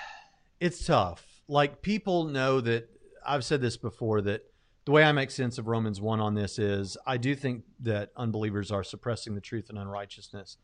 [0.60, 1.24] it's tough.
[1.48, 2.88] Like people know that
[3.24, 4.42] I've said this before that
[4.84, 8.10] the way I make sense of Romans 1 on this is I do think that
[8.16, 10.56] unbelievers are suppressing the truth and unrighteousness.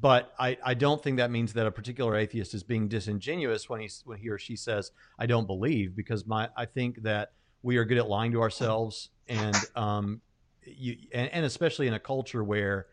[0.00, 3.80] But I, I don't think that means that a particular atheist is being disingenuous when
[3.80, 7.78] he when he or she says I don't believe because my I think that we
[7.78, 10.20] are good at lying to ourselves and um,
[10.64, 12.86] you and, and especially in a culture where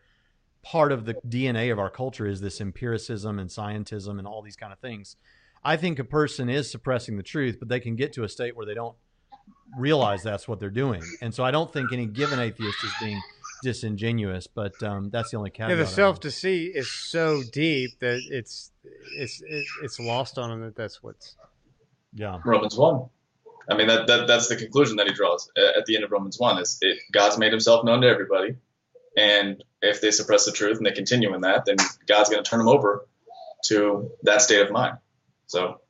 [0.62, 4.56] part of the DNA of our culture is this empiricism and scientism and all these
[4.56, 5.14] kind of things.
[5.62, 8.56] I think a person is suppressing the truth, but they can get to a state
[8.56, 8.96] where they don't
[9.76, 11.02] realize that's what they're doing.
[11.20, 13.20] And so I don't think any given atheist is being
[13.62, 15.70] disingenuous, but um, that's the only caveat.
[15.70, 18.70] Yeah, the self deceit is so deep that it's
[19.14, 21.36] it's it's it's lost on him that that's what's
[22.14, 22.40] Yeah.
[22.44, 23.08] Romans one.
[23.68, 26.38] I mean that, that that's the conclusion that he draws at the end of Romans
[26.38, 28.56] one is it, God's made Himself known to everybody,
[29.16, 32.48] and if they suppress the truth and they continue in that, then God's going to
[32.48, 33.06] turn them over
[33.66, 34.98] to that state of mind.
[35.46, 35.80] So,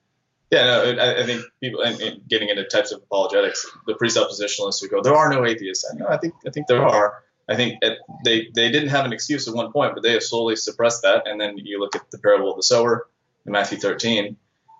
[0.51, 4.81] yeah, no, I, I think people and, and getting into types of apologetics, the presuppositionalists
[4.81, 5.85] who go, there are no atheists.
[5.91, 7.23] I I think I think there are.
[7.49, 10.23] I think it, they they didn't have an excuse at one point, but they have
[10.23, 11.27] slowly suppressed that.
[11.27, 13.09] And then you look at the parable of the sower
[13.45, 14.37] in Matthew 13,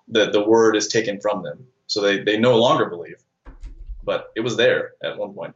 [0.07, 3.17] the the word is taken from them, so they they no longer believe.
[4.03, 5.53] But it was there at one point.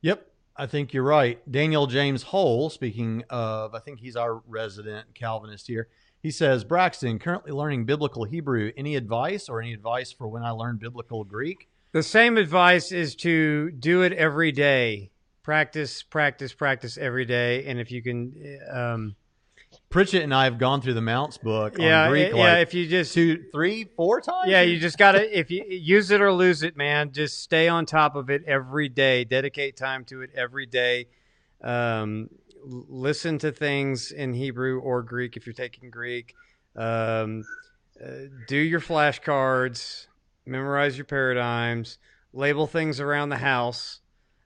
[0.00, 1.38] Yep, I think you're right.
[1.50, 5.88] Daniel James Hole, speaking of, I think he's our resident Calvinist here.
[6.22, 8.72] He says, Braxton, currently learning biblical Hebrew.
[8.76, 11.68] Any advice or any advice for when I learn biblical Greek?
[11.92, 15.10] the same advice is to do it every day.
[15.42, 19.16] Practice, practice, practice every day, and if you can, um,
[19.90, 22.36] Pritchett and I have gone through the Mounce book yeah, on Greek yeah.
[22.36, 24.48] like if you just two, three, four times.
[24.48, 27.12] Yeah, you just gotta if you use it or lose it, man.
[27.12, 29.24] Just stay on top of it every day.
[29.24, 31.08] Dedicate time to it every day.
[31.62, 32.28] Um,
[32.64, 36.34] listen to things in Hebrew or Greek if you're taking Greek.
[36.76, 37.44] Um,
[38.02, 38.08] uh,
[38.48, 40.06] do your flashcards.
[40.46, 41.98] Memorize your paradigms.
[42.32, 44.00] Label things around the house.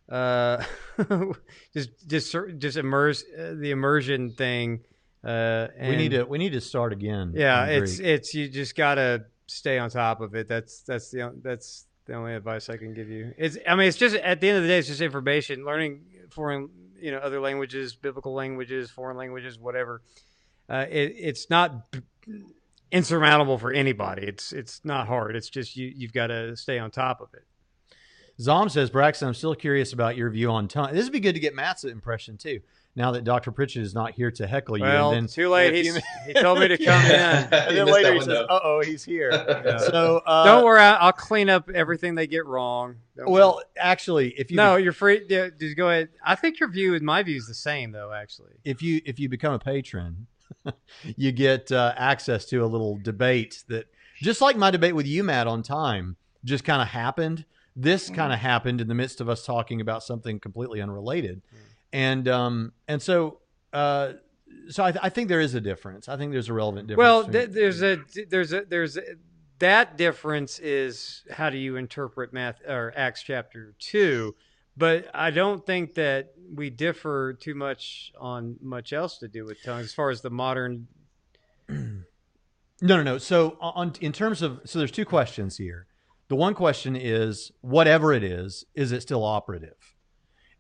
[0.09, 0.63] Uh,
[1.75, 4.81] just just just immerse uh, the immersion thing.
[5.25, 7.33] Uh, and we need to we need to start again.
[7.35, 10.49] yeah, it's it's you just gotta stay on top of it.
[10.49, 13.35] That's that's the that's the only advice I can give you.
[13.37, 15.65] It's I mean it's just at the end of the day it's just information.
[15.65, 16.69] Learning foreign
[17.01, 20.03] you know other languages, biblical languages, foreign languages, whatever.
[20.69, 22.01] Uh, it, it's not b-
[22.91, 24.27] insurmountable for anybody.
[24.27, 25.37] It's it's not hard.
[25.37, 27.45] It's just you you've got to stay on top of it.
[28.41, 30.93] Zom says, Braxton, I'm still curious about your view on tongue.
[30.93, 32.61] This would be good to get Matt's impression too.
[32.97, 33.53] Now that Dr.
[33.53, 35.75] Pritchett is not here to heckle you, Well, and then too late.
[35.75, 37.13] if He's, he told me to come in.
[37.53, 38.47] and You then later he says, window.
[38.49, 39.31] "Uh oh, he's here."
[39.67, 39.77] Yeah.
[39.79, 42.97] So uh, Don't worry, I- I'll clean up everything they get wrong.
[43.17, 45.27] Don't Well, actually, if you no, you're free.
[45.29, 46.09] Yeah, just go ahead.
[46.25, 48.13] I think your view and my view is the same, though.
[48.13, 50.27] Actually, if you if you become a patron,
[51.17, 53.87] you get uh, access to a little debate that
[54.23, 57.45] just like my debate with you, Matt, on time, just kind of happened.
[57.79, 61.43] This kind of happened in the midst of us talking about something completely unrelated,
[61.97, 63.39] and um and so
[63.73, 64.13] uh
[64.69, 66.09] so I, th- I think there is a difference.
[66.09, 66.99] I think there's a relevant difference.
[66.99, 69.03] well, th- there's a there's a there's a,
[69.61, 74.35] that difference is how do you interpret math or Acts chapter two,
[74.77, 79.63] but I don't think that we differ too much on much else to do with
[79.63, 80.89] tongues as far as the modern.
[82.83, 83.17] No, no, no.
[83.17, 85.87] So on in terms of so there's two questions here.
[86.29, 89.96] The one question is whatever it is, is it still operative?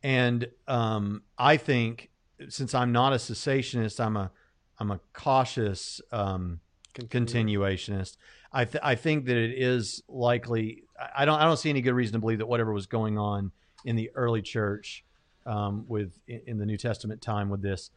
[0.07, 2.11] And um, I think
[2.49, 4.31] since I'm not a cessationist, I'm a
[4.79, 6.61] I'm a cautious um,
[6.95, 8.16] continuationist.
[8.53, 10.85] I th- I think that it is likely.
[11.16, 13.51] I- don't I don't see any good reason to believe that whatever was going on
[13.85, 15.05] in the early church
[15.45, 17.90] um, with in, in the New Testament time with this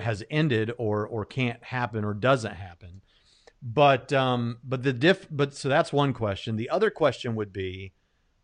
[0.00, 3.02] has ended or or can't happen or doesn't happen.
[3.62, 6.56] But um, but the diff but so that's one question.
[6.56, 7.92] The other question would be,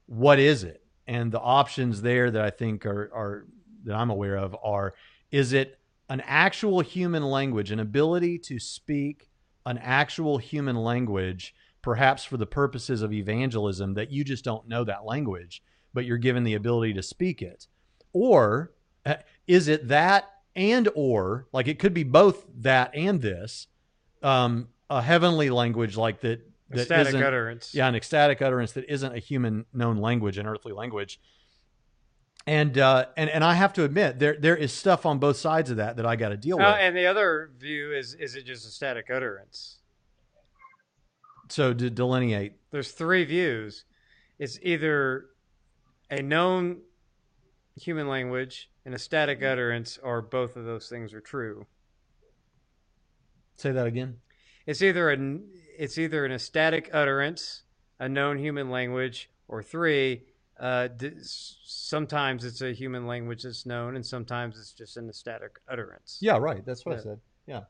[0.07, 0.85] what is it?
[1.09, 3.47] And the options there that I think are are
[3.85, 4.94] that I'm aware of are
[5.31, 9.29] is it an actual human language, an ability to speak
[9.66, 14.85] an actual human language, perhaps for the purposes of evangelism, that you just don't know
[14.85, 17.66] that language, but you're given the ability to speak it?
[18.12, 18.73] Or
[19.05, 19.16] uh,
[19.47, 23.66] is it that and or like it could be both that and this,
[24.23, 27.74] um, a heavenly language like that that static isn't- utterance.
[27.74, 31.20] yeah, an ecstatic utterance that isn't a human known language, an earthly language.
[32.46, 35.70] And uh, and and I have to admit there there is stuff on both sides
[35.70, 36.66] of that that I got to deal with.
[36.66, 39.76] Uh, and the other view is is it just an ecstatic utterance?
[41.50, 43.85] so to delineate, There's three views.
[44.38, 45.26] It's either
[46.11, 46.83] a known
[47.76, 51.66] human language and an ecstatic utterance, or both of those things are true.
[53.57, 54.18] say that again.
[54.66, 55.16] It's either a
[55.78, 57.62] it's either an ecstatic utterance,
[57.98, 60.24] a known human language, or three.
[60.58, 65.58] Uh, d- sometimes it's a human language that's known, and sometimes it's just an ecstatic
[65.68, 66.18] utterance.
[66.20, 66.64] Yeah, right.
[66.66, 67.20] That's what I said.
[67.46, 67.60] Yeah,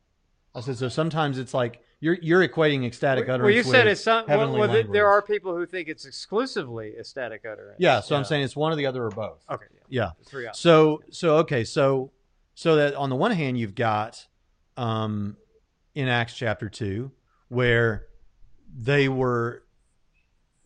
[0.54, 0.88] I said so.
[0.88, 3.46] Sometimes it's like you're you're equating ecstatic Well, utterance.
[3.54, 6.94] Well, you said it's some, well, well, th- there are people who think it's exclusively
[6.98, 7.76] ecstatic utterance.
[7.78, 9.44] Yeah, so I'm saying it's one or the other or both.
[9.50, 10.10] okay, yeah, Yeah.
[10.24, 10.60] three options.
[10.60, 12.10] So so okay, so
[12.54, 14.26] so that on the one hand you've got
[14.78, 15.36] um
[15.94, 17.10] in Acts chapter 2
[17.48, 18.06] where
[18.76, 19.62] they were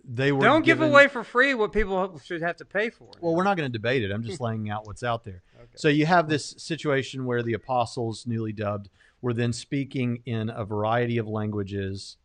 [0.04, 3.10] they were Don't give away for free what people should have to pay for.
[3.20, 4.10] Well, we're not going to debate it.
[4.10, 5.42] I'm just laying out what's out there.
[5.62, 5.70] Okay.
[5.76, 8.88] So you have this situation where the apostles, newly dubbed,
[9.20, 12.16] were then speaking in a variety of languages.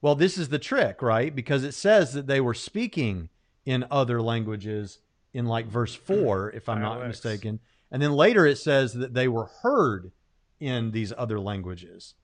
[0.00, 1.34] Well, this is the trick, right?
[1.34, 3.28] Because it says that they were speaking
[3.66, 5.00] in other languages
[5.34, 7.60] in like verse 4, if I'm not mistaken.
[7.90, 10.12] And then later it says that they were heard
[10.58, 12.14] in these other languages.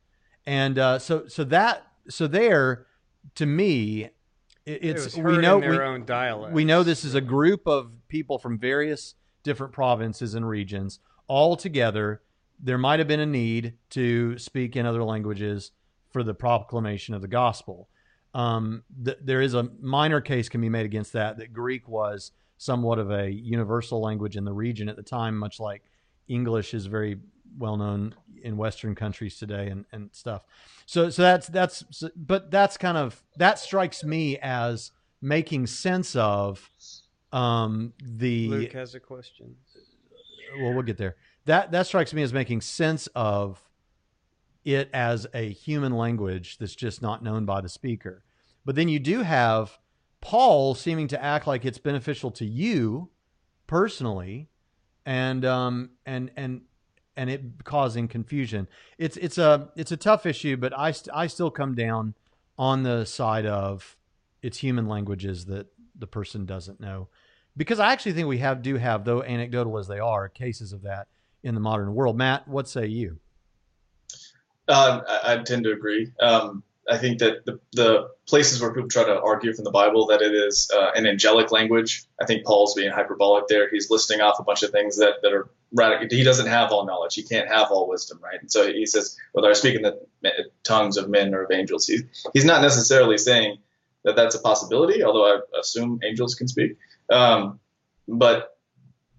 [0.46, 2.86] And uh, so so that so there
[3.34, 4.10] to me it,
[4.66, 6.52] It it's was we know we, own dialect.
[6.54, 11.56] we know this is a group of people from various different provinces and regions all
[11.56, 12.22] together.
[12.60, 15.72] There might have been a need to speak in other languages
[16.12, 17.88] for the proclamation of the gospel.
[18.32, 22.32] Um, th- there is a minor case can be made against that that Greek was
[22.56, 25.82] somewhat of a universal language in the region at the time, much like
[26.28, 27.18] English is very
[27.58, 30.42] well known in Western countries today and, and stuff.
[30.86, 34.90] So so that's that's so- but that's kind of that strikes me as
[35.22, 36.68] making sense of
[37.32, 39.56] um the Luke has a question.
[40.60, 41.16] well we'll get there.
[41.46, 43.60] That that strikes me as making sense of
[44.64, 48.24] it as a human language that's just not known by the speaker.
[48.64, 49.78] But then you do have
[50.22, 53.10] Paul seeming to act like it's beneficial to you
[53.66, 54.48] personally
[55.06, 56.62] and um and and
[57.16, 58.68] and it causing confusion.
[58.98, 62.14] It's it's a it's a tough issue, but I st- I still come down
[62.58, 63.96] on the side of
[64.42, 65.66] it's human languages that
[65.98, 67.08] the person doesn't know,
[67.56, 70.82] because I actually think we have do have though anecdotal as they are cases of
[70.82, 71.08] that
[71.42, 72.16] in the modern world.
[72.16, 73.18] Matt, what say you?
[74.68, 76.10] Um, I, I tend to agree.
[76.20, 80.06] Um, I think that the, the places where people try to argue from the Bible
[80.08, 83.70] that it is uh, an angelic language, I think Paul's being hyperbolic there.
[83.70, 86.06] He's listing off a bunch of things that, that are radical.
[86.10, 87.14] He doesn't have all knowledge.
[87.14, 88.40] He can't have all wisdom, right?
[88.40, 89.98] And so he says, whether I speak in the
[90.62, 92.00] tongues of men or of angels, he,
[92.32, 93.58] he's not necessarily saying
[94.04, 96.76] that that's a possibility, although I assume angels can speak.
[97.10, 97.60] Um,
[98.06, 98.53] but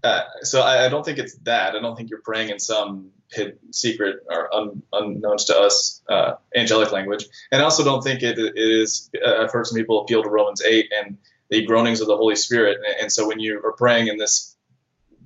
[0.06, 1.74] uh, so I, I don't think it's that.
[1.74, 6.34] I don't think you're praying in some hidden secret or un, unknown to us uh,
[6.54, 7.26] angelic language.
[7.50, 9.10] And I also don't think it, it is.
[9.24, 11.18] Uh, I've heard some people appeal to Romans 8 and
[11.50, 12.78] the groanings of the Holy Spirit.
[12.86, 14.56] And, and so when you are praying in this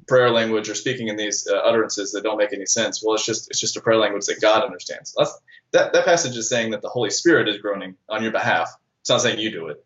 [0.08, 3.26] prayer language or speaking in these uh, utterances that don't make any sense, well, it's
[3.26, 5.14] just it's just a prayer language that God understands.
[5.16, 5.38] That's,
[5.72, 8.74] that that passage is saying that the Holy Spirit is groaning on your behalf.
[9.02, 9.84] It's not saying you do it.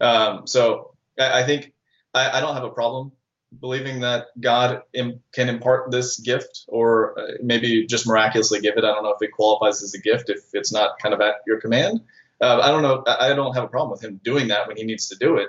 [0.00, 1.72] Um, so I, I think
[2.12, 3.12] I, I don't have a problem
[3.60, 8.84] believing that God Im- can impart this gift or uh, maybe just miraculously give it.
[8.84, 11.36] I don't know if it qualifies as a gift if it's not kind of at
[11.46, 12.00] your command.
[12.40, 13.02] Uh, I don't know.
[13.06, 15.36] I, I don't have a problem with him doing that when he needs to do
[15.38, 15.48] it.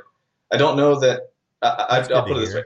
[0.51, 1.21] I don't know that.
[1.61, 2.55] I, I, I'll put it this way.
[2.61, 2.65] hear.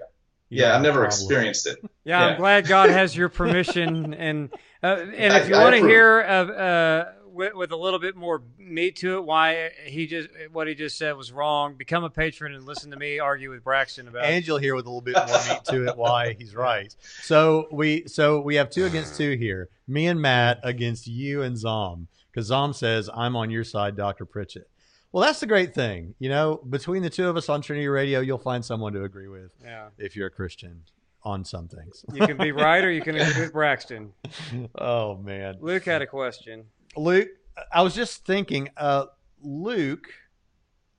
[0.49, 1.07] You Yeah, I've never problem.
[1.07, 1.77] experienced it.
[2.03, 2.25] Yeah, Yeah.
[2.33, 4.13] I'm glad God has your permission.
[4.13, 4.49] and
[4.83, 7.99] uh, and if I- you I want to hear uh, uh, with, with a little
[7.99, 11.75] bit more meat to it, why he just what he just said was wrong.
[11.75, 14.25] Become a patron and listen to me argue with Braxton about.
[14.29, 14.45] it.
[14.45, 16.93] you'll hear with a little bit more meat to it why he's right.
[17.21, 19.69] So we so we have two against two here.
[19.87, 24.25] Me and Matt against you and Zom because Zom says I'm on your side, Doctor
[24.25, 24.69] Pritchett.
[25.11, 26.61] Well, that's the great thing, you know.
[26.69, 29.87] Between the two of us on Trinity Radio, you'll find someone to agree with yeah,
[29.97, 30.83] if you're a Christian
[31.23, 32.05] on some things.
[32.13, 34.13] you can be right or you can agree with Braxton.
[34.77, 36.65] oh man, Luke had a question.
[36.95, 37.29] Luke,
[37.71, 39.05] I was just thinking, uh,
[39.41, 40.07] Luke,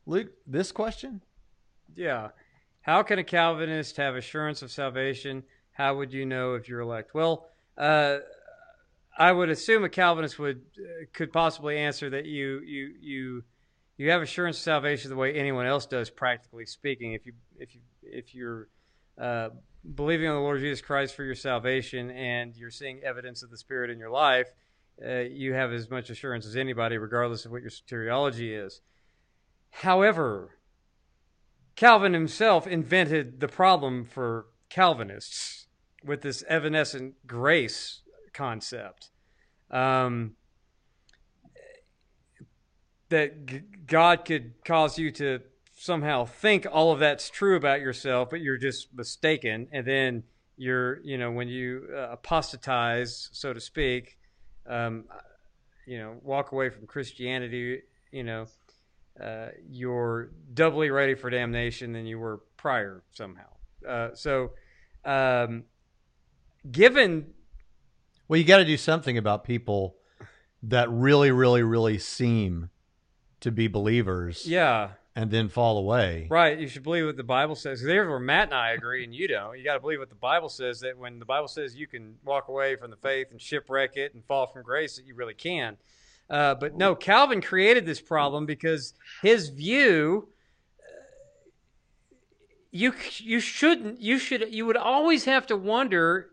[0.07, 1.22] Luke, this question.
[1.94, 2.29] Yeah.
[2.83, 5.42] How can a Calvinist have assurance of salvation?
[5.72, 7.14] How would you know if you're elect?
[7.14, 8.18] Well, uh,
[9.18, 13.44] I would assume a Calvinist would uh, could possibly answer that you you you
[13.96, 17.12] you have assurance of salvation the way anyone else does, practically speaking.
[17.12, 18.68] If you if you if you're
[19.20, 19.50] uh,
[19.94, 23.59] believing on the Lord Jesus Christ for your salvation and you're seeing evidence of the
[23.59, 24.48] Spirit in your life,
[25.05, 28.81] uh, you have as much assurance as anybody, regardless of what your soteriology is.
[29.70, 30.59] However,
[31.76, 35.66] Calvin himself invented the problem for Calvinists
[36.05, 39.11] with this evanescent grace concept.
[39.70, 40.37] Um,
[43.09, 45.41] that g- God could cause you to
[45.76, 49.68] somehow think all of that's true about yourself, but you're just mistaken.
[49.72, 50.24] And then
[50.57, 54.18] you're, you know, when you uh, apostatize, so to speak,
[54.66, 55.04] um,
[55.86, 57.82] you know, walk away from Christianity,
[58.12, 58.46] you know,
[59.22, 63.48] uh, you're doubly ready for damnation than you were prior somehow.
[63.86, 64.52] Uh, so,
[65.04, 65.64] um,
[66.70, 67.26] given
[68.28, 69.96] Well, you got to do something about people
[70.62, 72.70] that really, really, really seem
[73.40, 74.90] to be believers yeah,
[75.21, 76.27] and then fall away.
[76.31, 77.83] right, you should believe what the Bible says.
[77.83, 79.59] There's where Matt and I agree, and you don't.
[79.59, 80.81] You got to believe what the Bible says.
[80.81, 84.14] That when the Bible says you can walk away from the faith and shipwreck it
[84.14, 85.77] and fall from grace, that you really can.
[86.31, 90.29] Uh, but no, Calvin created this problem because his view
[92.71, 96.31] you you shouldn't you should you would always have to wonder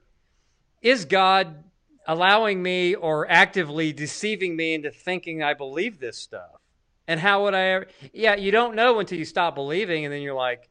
[0.81, 1.63] is God
[2.07, 6.61] allowing me or actively deceiving me into thinking I believe this stuff?
[7.07, 10.21] And how would I ever Yeah, you don't know until you stop believing and then
[10.21, 10.69] you're like,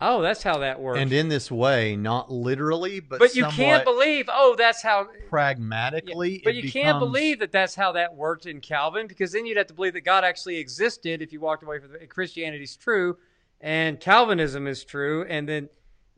[0.00, 3.84] "Oh, that's how that works." And in this way, not literally, but but you can't
[3.84, 6.42] believe, "Oh, that's how pragmatically.
[6.44, 9.56] But it you can't believe that that's how that worked in Calvin because then you'd
[9.56, 13.16] have to believe that God actually existed if you walked away from the, Christianity's true
[13.60, 15.68] and Calvinism is true and then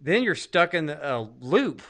[0.01, 1.83] then you're stuck in a loop.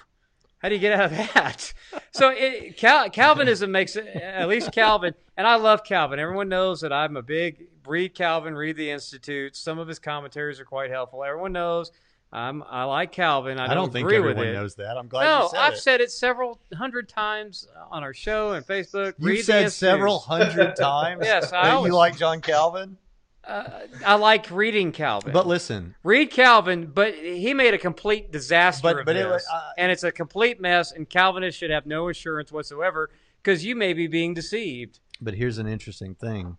[0.62, 1.72] How do you get out of that?
[2.12, 6.20] So it, Cal, Calvinism makes it, at least Calvin, and I love Calvin.
[6.20, 9.56] Everyone knows that I'm a big read Calvin, read the Institute.
[9.56, 11.24] Some of his commentaries are quite helpful.
[11.24, 11.90] Everyone knows
[12.32, 13.58] I'm, I like Calvin.
[13.58, 14.96] I, I don't think everyone knows that.
[14.96, 15.78] I'm glad No, you said I've it.
[15.80, 19.14] said it several hundred times on our show and Facebook.
[19.18, 22.96] Read the said several hundred times Yes, I always- you like John Calvin.
[23.44, 25.32] Uh, I like reading Calvin.
[25.32, 29.46] But listen, read Calvin, but he made a complete disaster But- of but it was-
[29.52, 30.92] uh, and it's a complete mess.
[30.92, 33.10] And Calvinists should have no assurance whatsoever
[33.42, 35.00] because you may be being deceived.
[35.20, 36.56] but here's an interesting thing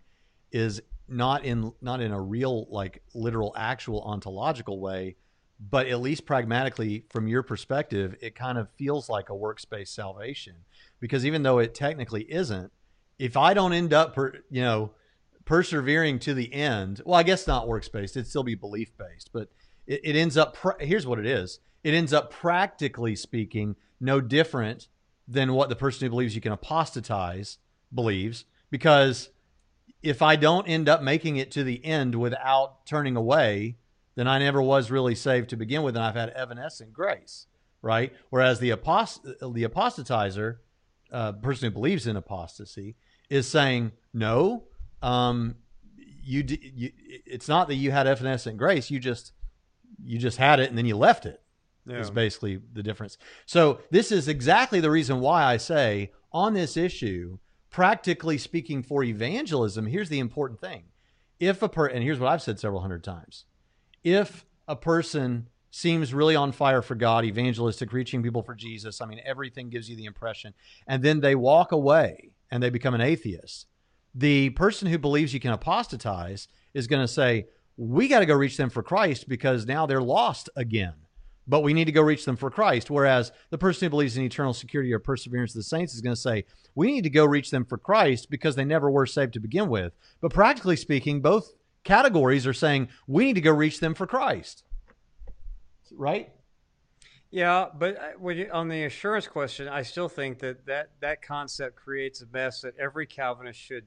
[0.50, 5.16] is not in not in a real like literal actual ontological way
[5.60, 10.54] but at least pragmatically from your perspective it kind of feels like a works-based salvation
[11.00, 12.72] because even though it technically isn't
[13.18, 14.92] if i don't end up per, you know
[15.44, 19.48] persevering to the end well i guess not works-based it'd still be belief-based but
[19.86, 24.20] it, it ends up pra- here's what it is it ends up practically speaking no
[24.20, 24.88] different
[25.28, 27.58] than what the person who believes you can apostatize
[27.92, 29.30] believes because
[30.04, 33.78] if I don't end up making it to the end without turning away,
[34.16, 37.46] then I never was really saved to begin with, and I've had evanescent grace,
[37.80, 38.12] right?
[38.28, 40.58] Whereas the apost- the apostatizer,
[41.10, 42.96] uh, person who believes in apostasy,
[43.30, 44.64] is saying no.
[45.04, 45.56] Um,
[45.96, 46.90] you, you,
[47.26, 49.32] it's not that you had evanescent grace; you just
[50.02, 51.40] you just had it and then you left it
[51.86, 53.18] it is basically the difference.
[53.46, 57.38] So this is exactly the reason why I say on this issue,
[57.70, 60.84] practically speaking, for evangelism, here's the important thing:
[61.38, 63.44] if a per and here's what I've said several hundred times,
[64.02, 69.06] if a person seems really on fire for God, evangelistic, reaching people for Jesus, I
[69.06, 70.54] mean everything gives you the impression,
[70.86, 73.66] and then they walk away and they become an atheist.
[74.14, 77.46] The person who believes you can apostatize is going to say,
[77.76, 80.94] "We got to go reach them for Christ because now they're lost again."
[81.46, 82.90] but we need to go reach them for Christ.
[82.90, 86.14] Whereas the person who believes in eternal security or perseverance of the saints is going
[86.14, 86.44] to say,
[86.74, 89.68] we need to go reach them for Christ because they never were saved to begin
[89.68, 89.92] with.
[90.20, 91.52] But practically speaking, both
[91.84, 94.64] categories are saying we need to go reach them for Christ.
[95.92, 96.32] Right?
[97.34, 101.20] Yeah, but uh, when you, on the assurance question, I still think that, that that
[101.20, 103.82] concept creates a mess that every Calvinist should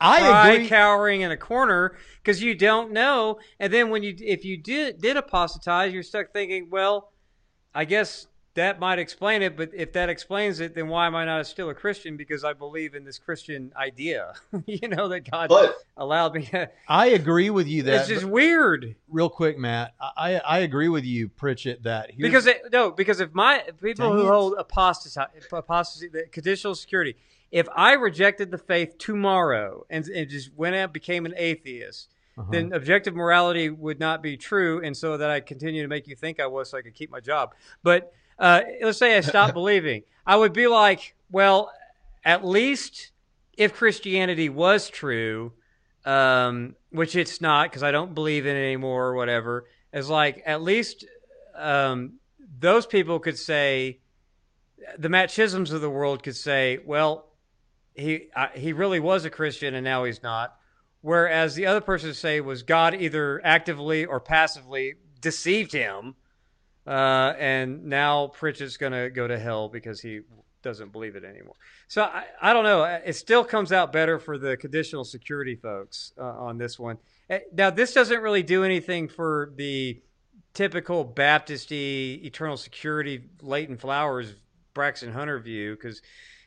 [0.00, 0.68] I cry agree.
[0.68, 3.38] cowering in a corner because you don't know.
[3.60, 7.12] And then when you, if you did did apostatize, you're stuck thinking, well,
[7.74, 9.56] I guess that might explain it.
[9.56, 12.16] But if that explains it, then why am I not still a Christian?
[12.16, 14.34] Because I believe in this Christian idea,
[14.66, 16.44] you know, that God But allowed me.
[16.46, 18.00] To, I agree with you that.
[18.00, 19.94] it's just weird real quick, Matt.
[20.00, 21.82] I, I agree with you, Pritchett.
[21.82, 24.30] That here's, because it, no, because if my people Dang who it.
[24.30, 25.20] hold apostasy,
[25.52, 27.16] apostasy, the conditional security,
[27.50, 32.10] if I rejected the faith tomorrow and, and just went out became an atheist.
[32.36, 32.48] Uh-huh.
[32.50, 36.16] then objective morality would not be true, and so that I continue to make you
[36.16, 37.54] think I was, so I could keep my job.
[37.84, 41.70] But uh, let's say I stopped believing, I would be like, well,
[42.24, 43.10] at least
[43.56, 45.52] if Christianity was true,
[46.04, 50.42] um, which it's not because I don't believe in it anymore or whatever, is like
[50.46, 51.04] at least
[51.56, 52.14] um,
[52.58, 54.00] those people could say,
[54.98, 57.30] the Matt Chisholms of the world could say, well,
[57.94, 60.56] he uh, he really was a Christian and now he's not.
[61.00, 66.14] Whereas the other person say was God either actively or passively deceived him,
[66.86, 70.20] uh, and now Pritchett's going to go to hell because he
[70.62, 71.54] doesn't believe it anymore.
[71.88, 72.84] So I, I don't know.
[72.84, 76.98] It still comes out better for the conditional security folks uh, on this one.
[77.28, 80.00] Uh, Now, this doesn't really do anything for the
[80.54, 84.34] typical Baptisty eternal security Leighton Flowers
[84.72, 86.02] Braxton Hunter view because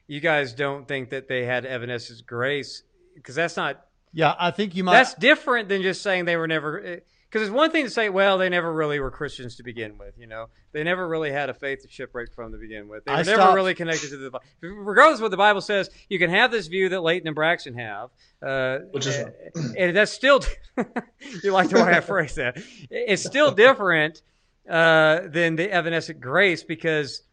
[0.08, 2.84] you guys don't think that they had evanescence grace
[3.16, 4.94] because that's not yeah, I think you might.
[4.94, 7.02] that's different than just saying they were never.
[7.30, 10.18] Because it's one thing to say, well, they never really were Christians to begin with.
[10.18, 13.04] You know, they never really had a faith of shipwreck from to begin with.
[13.04, 14.32] They I were never stopped- really connected to the.
[14.32, 14.46] Bible.
[14.62, 17.74] Regardless of what the Bible says, you can have this view that Leighton and Braxton
[17.74, 18.12] have,
[18.42, 19.18] uh, Which is-
[19.56, 20.40] and, and that's still.
[21.44, 22.58] you like the way I phrase that?
[22.90, 24.22] It's still different
[24.70, 27.24] uh, than the evanescent grace because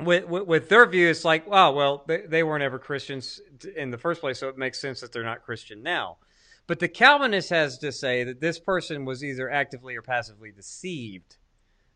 [0.00, 3.40] with, with with their view, it's like, wow, well, they, they weren't ever Christians
[3.76, 6.18] in the first place, so it makes sense that they're not Christian now.
[6.66, 11.36] But the Calvinist has to say that this person was either actively or passively deceived.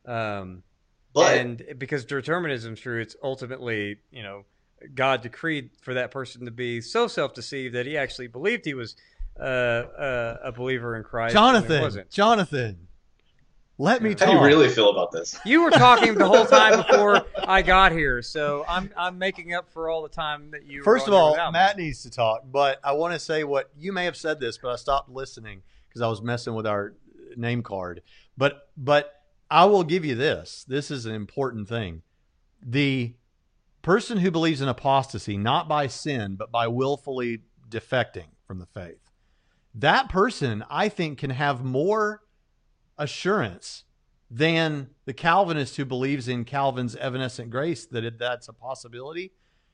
[0.07, 0.63] Um,
[1.13, 4.45] But and because determinism is true, it's ultimately, you know,
[4.95, 8.97] God decreed for that person to be so self-deceived that he actually believed he was
[9.39, 11.35] uh, uh, a believer in Christ.
[11.35, 12.11] Jonathan, wasn't.
[12.11, 12.87] Jonathan,
[13.81, 14.29] let me how talk.
[14.29, 15.39] do you really feel about this?
[15.47, 19.73] You were talking the whole time before I got here, so I'm I'm making up
[19.73, 20.83] for all the time that you.
[20.83, 21.59] First on of all, without me.
[21.59, 24.59] Matt needs to talk, but I want to say what you may have said this,
[24.59, 26.95] but I stopped listening because I was messing with our
[27.37, 28.03] name card.
[28.37, 29.15] But but
[29.51, 30.67] I will give you this.
[30.69, 32.03] This is an important thing.
[32.63, 33.15] The
[33.81, 39.01] person who believes in apostasy, not by sin, but by willfully defecting from the faith,
[39.75, 42.21] that person I think can have more
[43.01, 43.85] assurance
[44.31, 49.33] than the Calvinist who believes in Calvin's evanescent grace that it, that's a possibility.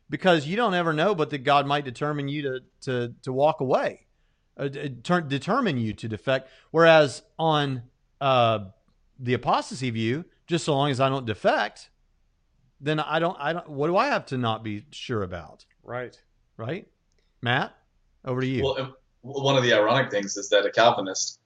[0.09, 3.61] Because you don't ever know but that God might determine you to to to walk
[3.61, 4.07] away
[4.57, 4.95] uh, d-
[5.27, 6.49] determine you to defect.
[6.70, 7.83] Whereas on
[8.20, 8.61] uh,
[9.18, 11.91] the apostasy view just so long as I don't defect
[12.81, 15.64] then I don't I don't what do I have to not be sure about?
[15.83, 16.18] Right?
[16.57, 16.87] right?
[17.43, 17.74] Matt
[18.24, 18.64] over to you.
[18.64, 21.41] Well, one of the ironic things is that a Calvinist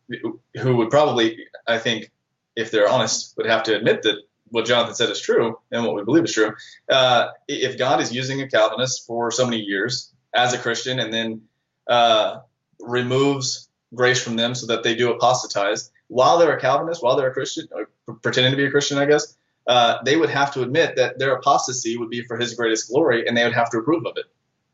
[0.60, 2.10] who would probably, I think,
[2.56, 4.16] if they're honest, would have to admit that
[4.48, 6.54] what Jonathan said is true and what we believe is true.
[6.88, 11.12] Uh, if God is using a Calvinist for so many years as a Christian and
[11.12, 11.42] then
[11.86, 12.40] uh,
[12.80, 17.30] removes grace from them so that they do apostatize while they're a Calvinist, while they're
[17.30, 19.36] a Christian, or pretending to be a Christian, I guess,
[19.66, 23.26] uh, they would have to admit that their apostasy would be for His greatest glory,
[23.26, 24.26] and they would have to approve of it,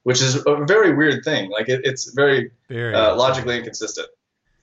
[0.04, 1.50] which is a very weird thing.
[1.50, 4.08] Like it, it's very very uh, logically inconsistent.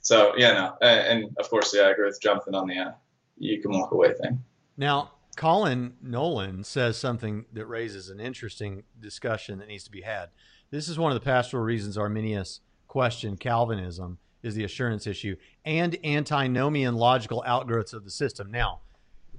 [0.04, 2.92] So yeah, no, and, and of course, yeah, I agree with Jonathan on the uh,
[3.38, 4.44] you can walk away thing.
[4.78, 10.30] Now, Colin Nolan says something that raises an interesting discussion that needs to be had.
[10.70, 15.36] This is one of the pastoral reasons Arminius questioned Calvinism is the assurance issue
[15.66, 18.52] and antinomian logical outgrowths of the system.
[18.52, 18.82] Now,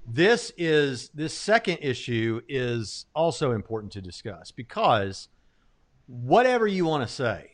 [0.07, 5.29] this is this second issue is also important to discuss because
[6.07, 7.54] whatever you want to say,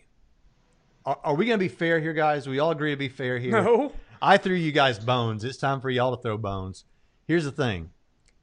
[1.11, 2.49] are, are we going to be fair here, guys?
[2.49, 3.63] We all agree to be fair here.
[3.63, 3.93] No,
[4.23, 5.43] I threw you guys bones.
[5.43, 6.85] It's time for y'all to throw bones.
[7.27, 7.91] Here's the thing.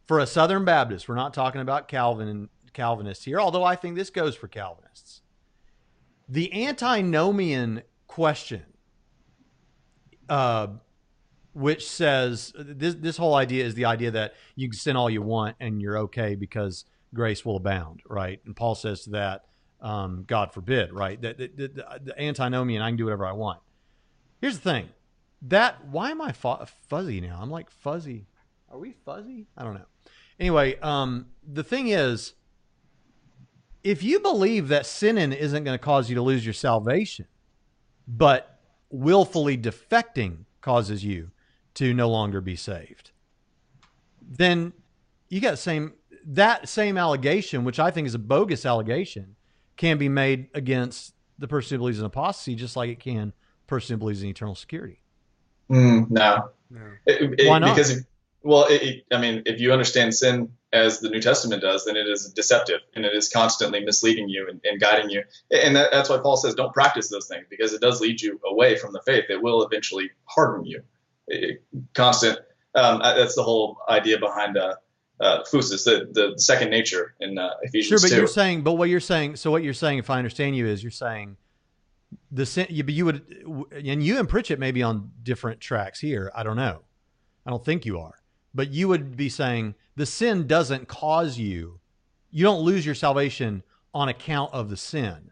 [0.06, 3.96] For a Southern Baptist, we're not talking about Calvin and Calvinists here, although I think
[3.96, 5.22] this goes for Calvinists.
[6.30, 8.64] The antinomian question,
[10.28, 10.68] uh,
[11.54, 15.22] which says this, this whole idea is the idea that you can sin all you
[15.22, 18.42] want and you're okay because grace will abound, right?
[18.46, 19.46] And Paul says to that,
[19.82, 21.22] um, God forbid, right?
[21.22, 23.60] That the, the, the antinomian, I can do whatever I want.
[24.42, 24.90] Here's the thing
[25.44, 27.40] that why am I fu- fuzzy now?
[27.42, 28.26] I'm like fuzzy.
[28.72, 29.48] Are we fuzzy?
[29.56, 29.86] I don't know.
[30.40, 32.34] Anyway, um, the thing is,
[33.84, 37.28] if you believe that sinning isn't going to cause you to lose your salvation,
[38.08, 38.60] but
[38.90, 41.32] willfully defecting causes you
[41.76, 43.12] to no longer be saved,
[44.22, 44.74] then
[45.30, 45.94] you got the same
[46.30, 49.37] that same allegation, which I think is a bogus allegation,
[49.78, 53.28] can be made against the person who believes in apostasy, just like it can
[53.62, 55.02] the person who believes in eternal security.
[55.72, 56.82] Mm, no, no.
[57.06, 57.76] It- it- Why not?
[57.76, 58.06] Because if,
[58.42, 61.96] well, it, it- I mean, if you understand sin as the New Testament does, then
[61.96, 65.24] it is deceptive and it is constantly misleading you and, and guiding you.
[65.52, 68.40] And that, that's why Paul says don't practice those things because it does lead you
[68.46, 69.26] away from the faith.
[69.30, 70.82] It will eventually harden you.
[71.28, 71.64] It-
[71.94, 72.40] constant.
[72.76, 74.76] Um, that's the whole idea behind uh,
[75.20, 78.16] uh, phusis, the, the second nature in uh, Sure, Ephesians but 2.
[78.16, 80.84] you're saying, but what you're saying, so what you're saying, if I understand you, is
[80.84, 81.38] you're saying
[82.32, 86.00] the sin, you, but you would, and you and Pritchett may be on different tracks
[86.00, 86.32] here.
[86.36, 86.82] I don't know.
[87.46, 88.16] I don't think you are,
[88.54, 91.80] but you would be saying the sin doesn't cause you,
[92.30, 93.64] you don't lose your salvation
[93.94, 95.32] on account of the sin.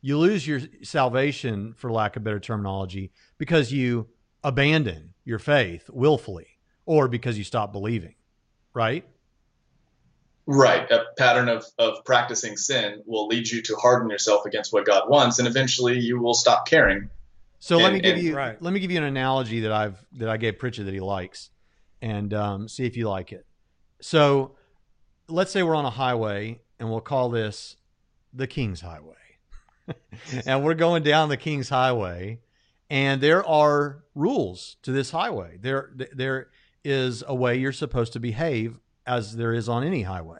[0.00, 4.06] You lose your salvation, for lack of better terminology, because you
[4.44, 6.46] abandon your faith willfully
[6.84, 8.14] or because you stop believing,
[8.72, 9.04] right?
[10.46, 10.88] Right.
[10.92, 15.08] A pattern of, of practicing sin will lead you to harden yourself against what God
[15.08, 17.10] wants, and eventually you will stop caring.
[17.58, 18.60] So let me give and- you Right.
[18.62, 21.50] let me give you an analogy that I've that I gave Pritchett that he likes,
[22.00, 23.44] and um, see if you like it.
[24.00, 24.52] So
[25.26, 27.76] let's say we're on a highway, and we'll call this
[28.32, 29.14] the King's Highway,
[30.46, 32.38] and we're going down the King's Highway,
[32.88, 35.58] and there are rules to this highway.
[35.60, 36.48] There there
[36.84, 40.38] is a way you're supposed to behave as there is on any highway.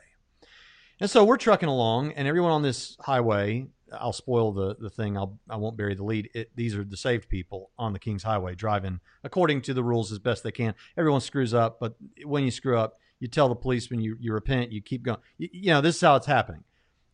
[1.00, 5.16] And so we're trucking along, and everyone on this highway, I'll spoil the, the thing,
[5.16, 6.30] I'll, I won't bury the lead.
[6.34, 10.10] It, these are the saved people on the King's Highway driving according to the rules
[10.10, 10.74] as best they can.
[10.96, 14.72] Everyone screws up, but when you screw up, you tell the policeman, you, you repent,
[14.72, 15.18] you keep going.
[15.38, 16.64] You, you know, this is how it's happening.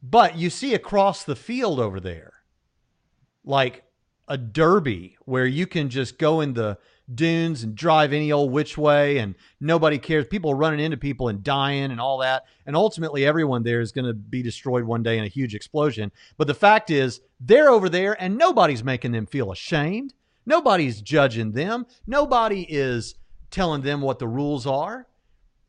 [0.02, 2.32] But you see across the field over there,
[3.44, 3.84] like
[4.28, 6.78] a derby where you can just go in the
[7.14, 10.26] dunes and drive any old which way and nobody cares.
[10.26, 12.44] People running into people and dying and all that.
[12.66, 16.12] And ultimately, everyone there is going to be destroyed one day in a huge explosion.
[16.36, 20.14] But the fact is, they're over there and nobody's making them feel ashamed.
[20.46, 21.86] Nobody's judging them.
[22.06, 23.14] Nobody is
[23.50, 25.06] telling them what the rules are.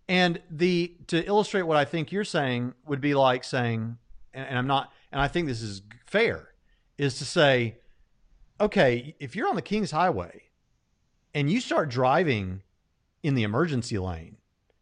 [0.08, 3.98] And the to illustrate what I think you're saying would be like saying,
[4.34, 6.50] and, and I'm not, and I think this is fair,
[6.98, 7.78] is to say,
[8.60, 10.44] okay, if you're on the King's Highway
[11.34, 12.62] and you start driving
[13.22, 14.38] in the emergency lane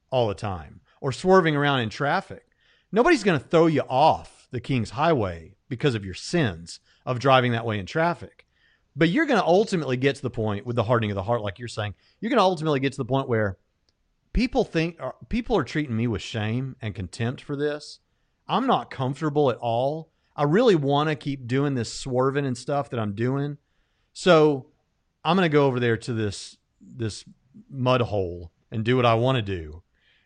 [0.09, 2.45] all the time or swerving around in traffic,
[2.91, 7.53] nobody's going to throw you off the King's Highway because of your sins of driving
[7.53, 8.45] that way in traffic.
[8.95, 11.41] But you're going to ultimately get to the point with the hardening of the heart,
[11.41, 13.57] like you're saying, you're going to ultimately get to the point where
[14.33, 17.99] people think uh, people are treating me with shame and contempt for this.
[18.47, 20.11] I'm not comfortable at all.
[20.35, 23.57] I really want to keep doing this swerving and stuff that I'm doing.
[24.13, 24.67] So
[25.23, 27.25] I'm going to go over there to this this
[27.69, 29.83] mud hole and do what I want to do.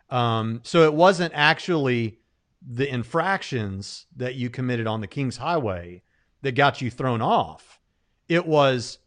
[0.09, 2.19] Um, so it wasn't actually
[2.65, 6.03] the infractions that you committed on the King's Highway
[6.41, 7.79] that got you thrown off.
[8.29, 8.99] It was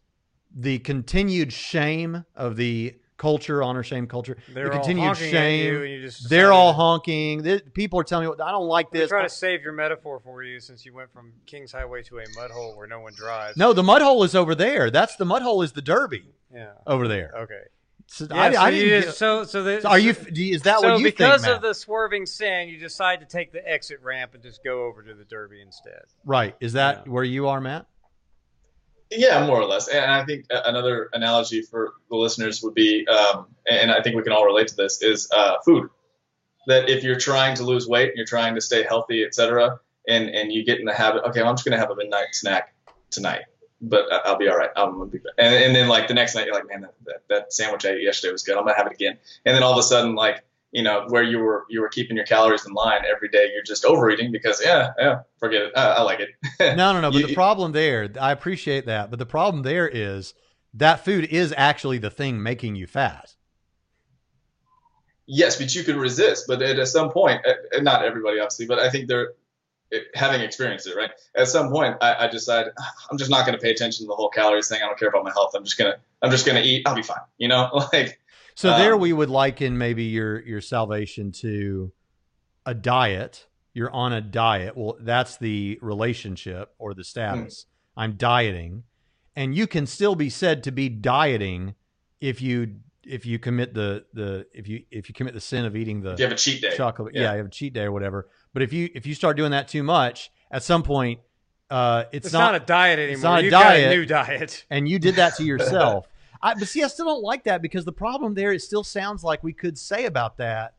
[0.54, 4.38] the continued shame of the culture, honor shame culture.
[4.48, 5.66] They're the all continued shame.
[5.74, 7.42] you and you just They're all honking.
[7.74, 9.10] People are telling me, I don't like this.
[9.10, 12.24] Try to save your metaphor for you since you went from King's Highway to a
[12.36, 13.56] mud hole where no one drives.
[13.58, 14.90] No, the mud hole is over there.
[14.90, 16.70] That's the mud hole is the Derby Yeah.
[16.86, 17.32] over there.
[17.36, 17.62] Okay.
[18.10, 20.10] So Yeah, I, so I didn't just, so so, the, so are you?
[20.34, 21.42] Is that so what you because think?
[21.42, 24.84] Because of the swerving sin, you decide to take the exit ramp and just go
[24.86, 26.04] over to the Derby instead.
[26.24, 26.56] right?
[26.58, 27.12] Is that Yeah.
[27.12, 27.84] where you are, Matt?
[29.10, 29.88] Yeah, more or less.
[29.88, 34.22] And I think another analogy for the listeners would be, um, and I think we
[34.22, 35.88] can all relate to this, is uh, food.
[36.66, 40.52] That if you're trying to lose weight, you're trying to stay healthy, etc., and and
[40.52, 42.74] you get in the habit, okay, well, I'm just gonna have a midnight snack
[43.10, 43.42] tonight,
[43.80, 44.70] but I'll be all right.
[44.76, 47.22] I'm gonna be, and, and then like the next night, you're like, man, that, that,
[47.28, 48.56] that sandwich I ate yesterday was good.
[48.56, 49.16] I'm gonna have it again.
[49.46, 52.16] And then all of a sudden, like you know, where you were you were keeping
[52.16, 55.76] your calories in line every day, you're just overeating because yeah, yeah, forget it.
[55.76, 56.30] Uh, I like it.
[56.76, 57.10] No, no, no.
[57.10, 60.34] But You- the problem there, I appreciate that, but the problem there is
[60.74, 63.34] that food is actually the thing making you fat.
[65.26, 66.44] Yes, but you could resist.
[66.48, 69.32] But at, at some point, uh, uh, not everybody obviously, but I think they're
[70.14, 71.10] having experienced it, right?
[71.34, 74.08] At some point, I, I decided "Ah, I'm just not going to pay attention to
[74.08, 74.80] the whole calories thing.
[74.82, 75.52] I don't care about my health.
[75.54, 76.86] I'm just gonna I'm just gonna eat.
[76.86, 77.20] I'll be fine.
[77.38, 78.20] You know, like
[78.58, 81.92] So there Um, we would liken maybe your your salvation to
[82.66, 83.46] a diet.
[83.72, 84.76] You're on a diet.
[84.76, 87.66] Well, that's the relationship or the status.
[87.96, 88.82] I'm dieting.
[89.36, 91.76] And you can still be said to be dieting
[92.20, 95.76] if you if you commit the the if you if you commit the sin of
[95.76, 96.76] eating the if you have a cheat day.
[96.76, 97.14] chocolate.
[97.14, 97.22] Yeah.
[97.22, 97.32] Yeah.
[97.34, 98.28] you have a cheat day or whatever.
[98.52, 101.20] But if you if you start doing that too much, at some point,
[101.70, 103.14] uh, it's, It's, not, a diet anymore.
[103.14, 103.92] it's not a You've got diet.
[103.92, 104.64] a new diet.
[104.68, 106.08] and you did that to yourself.
[106.42, 109.24] I, but see, I still don't like that because the problem there, it still sounds
[109.24, 110.74] like we could say about that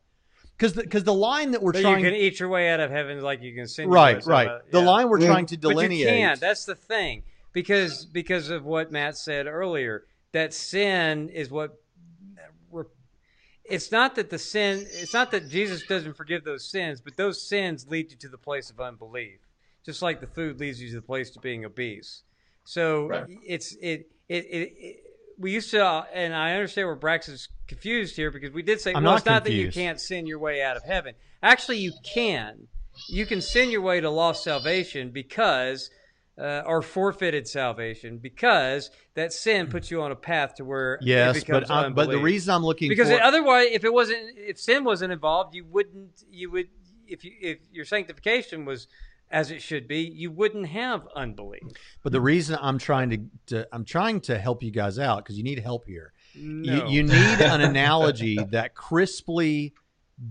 [0.58, 2.92] because because the, line that we're But trying, you can eat your way out of
[2.92, 3.86] heaven like you can sin.
[3.86, 5.26] your right, way- so, right, uh, the line we're Mm.
[5.26, 6.20] trying to delineate But you delineate.
[6.30, 6.40] can't.
[6.42, 7.24] That's the thing.
[7.52, 11.76] Because because of what Matt said earlier, that sin is what.
[13.66, 14.88] It's not that the sin.
[14.94, 18.38] It's not that Jesus doesn't forgive those sins, but those sins lead you to the
[18.38, 19.40] place of unbelief,
[19.86, 22.24] just like the food leads you to the place to being obese.
[22.64, 23.26] So Right.
[23.46, 24.46] it's it it.
[24.46, 24.96] it, it
[25.40, 28.82] we used to, uh, and I understand where Brax is confused here because we did
[28.82, 31.16] say, I'm well, not it's not that you can't sin your way out of heaven.
[31.42, 32.68] Actually, you can.
[33.08, 35.90] You can sin your way to lost salvation because,
[36.38, 41.46] uh, or forfeited salvation because that sin puts you on a path to where yes,
[41.46, 44.84] but I'm, but the reason I'm looking because for otherwise, if it wasn't, if sin
[44.84, 46.24] wasn't involved, you wouldn't.
[46.30, 46.68] You would
[47.08, 48.88] if you if your sanctification was
[49.32, 51.64] as it should be, you wouldn't have unbelief.
[52.04, 55.38] but the reason I'm trying to, to I'm trying to help you guys out because
[55.38, 56.14] you need help here.
[56.36, 56.74] No.
[56.74, 59.74] You, you need an analogy that crisply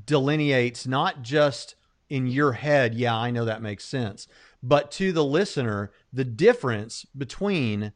[0.04, 1.76] delineates not just
[2.08, 4.26] in your head, yeah, I know that makes sense,
[4.62, 7.92] but to the listener, the difference between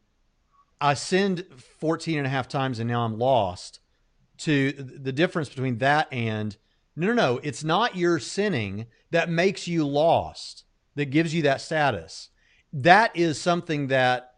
[0.79, 1.45] I sinned
[1.79, 3.79] 14 and a half times and now I'm lost
[4.39, 6.55] to the difference between that and
[6.95, 10.62] no, no, no, it's not your sinning that makes you lost,
[10.95, 12.29] that gives you that status.
[12.71, 14.31] That is something that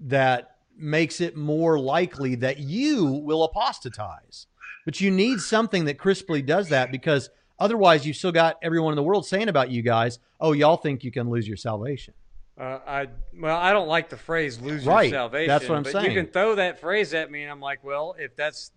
[0.00, 4.46] that makes it more likely that you will apostatize.
[4.84, 8.96] But you need something that crisply does that because otherwise you've still got everyone in
[8.96, 12.14] the world saying about you guys, oh, y'all think you can lose your salvation.
[12.58, 13.06] Uh, I
[13.38, 15.04] well, I don't like the phrase "lose Right.
[15.04, 16.10] your salvation." That's what I'm but saying.
[16.10, 18.72] You can throw that phrase at me, and I'm like, well, if that's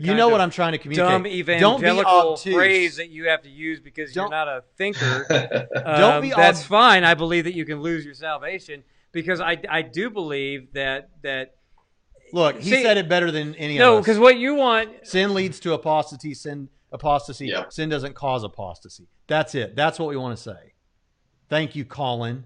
[0.00, 1.04] You know what I'm trying to communicate.
[1.10, 2.54] dumb Don't be evangelical obtuse.
[2.54, 5.26] phrase that you have to use because you're Don't- a thinker,
[5.74, 7.04] Don't um, be that's ob- fine.
[7.04, 11.54] I believe that you can lose your salvation, because I I do believe that that
[12.32, 14.04] Look, he See- said it better than any no, of us.
[14.04, 16.34] because what you want sin leads to apostasy.
[16.34, 17.46] Sin apostasy.
[17.46, 17.72] Yep.
[17.72, 19.08] Sin doesn't cause apostasy.
[19.26, 19.74] That's it.
[19.74, 20.74] That's what we want to say.
[21.48, 22.44] Thank you, Colin.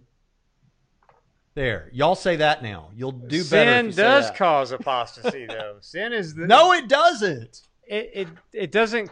[1.54, 2.90] There, y'all say that now.
[2.96, 3.70] You'll do better.
[3.70, 4.36] sin you say does that.
[4.36, 5.76] cause apostasy though.
[5.80, 7.62] sin is the No, it doesn't.
[7.86, 9.10] it it, it doesn't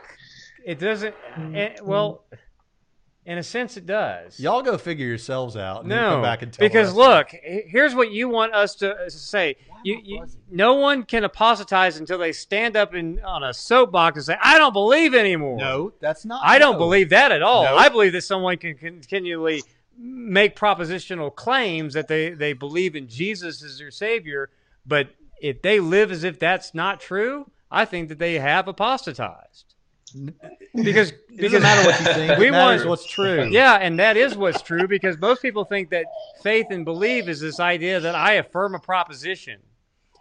[0.64, 1.14] it doesn't
[1.54, 2.24] eh, well
[3.24, 4.40] in a sense it does.
[4.40, 5.80] Y'all go figure yourselves out.
[5.80, 6.94] And No, come back and tell because us.
[6.94, 9.54] look, here's what you want us to uh, say.
[9.84, 14.24] You, you, no one can apostatize until they stand up in on a soapbox and
[14.24, 16.40] say, "I don't believe anymore." no, that's not.
[16.44, 17.64] I don't believe that at all.
[17.64, 17.76] No.
[17.76, 19.62] I believe that someone can continually
[20.30, 24.50] make propositional claims that they, they believe in Jesus as their savior,
[24.86, 25.08] but
[25.40, 29.74] if they live as if that's not true, I think that they have apostatized.
[30.74, 32.38] Because It because doesn't matter what you think.
[32.38, 33.44] We want- what's true.
[33.50, 36.04] yeah, and that is what's true because most people think that
[36.42, 39.60] faith and believe is this idea that I affirm a proposition.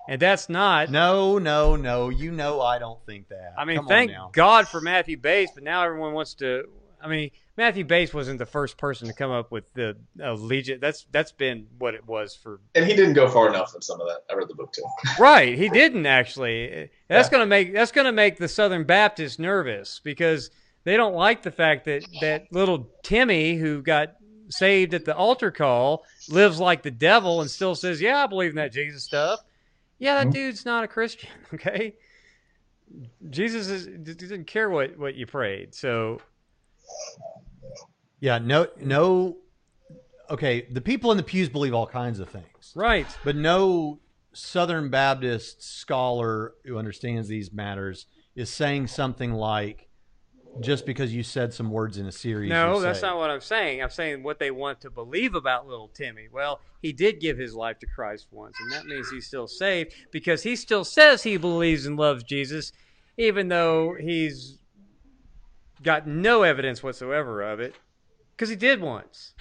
[0.08, 0.90] And that's not.
[0.90, 2.10] No, no, no.
[2.10, 3.54] You know I don't think that.
[3.58, 4.12] I mean, Come thank.
[4.34, 6.68] God for Matthew Bates, but now everyone wants to.
[7.02, 10.80] I mean, Matthew Bates wasn't the first person to come up with the uh, legion.
[10.82, 12.60] That's that's been what it was for.
[12.76, 14.22] And he didn't go far enough in some of that.
[14.32, 14.86] I read the book too.
[15.20, 16.90] Right, he didn't actually.
[17.10, 17.32] That's Yeah.
[17.32, 20.50] gonna make that's gonna make the Southern Baptists nervous because
[20.84, 24.16] they don't like the fact that that little Timmy who got
[24.50, 28.52] saved at the altar call lives like the devil and still says, "Yeah, I believe
[28.52, 29.42] in that Jesus stuff."
[30.00, 30.34] Yeah, that Mhm.
[30.34, 31.30] dude's not a Christian.
[31.54, 31.96] Okay,
[33.30, 33.86] Jesus is,
[34.16, 35.76] doesn't care what what you prayed.
[35.76, 36.22] So
[38.22, 39.38] Yeah, no, no.
[40.30, 44.00] Okay, the people in the pews believe all kinds of things, right, but no
[44.32, 48.06] Southern Baptist scholar who understands these matters
[48.36, 49.90] is saying something like,
[50.62, 53.42] "Just because you said some words in a series." no, that's saved." not what I'm
[53.42, 53.82] saying.
[53.82, 56.28] I'm saying what they want to believe about little Timmy.
[56.32, 59.94] Well, he did give his life to Christ once, and that means he's still saved
[60.12, 62.72] because he still says he believes and loves Jesus,
[63.18, 64.60] even though he's
[65.82, 67.76] got no evidence whatsoever of it.
[68.42, 69.36] Because he did once.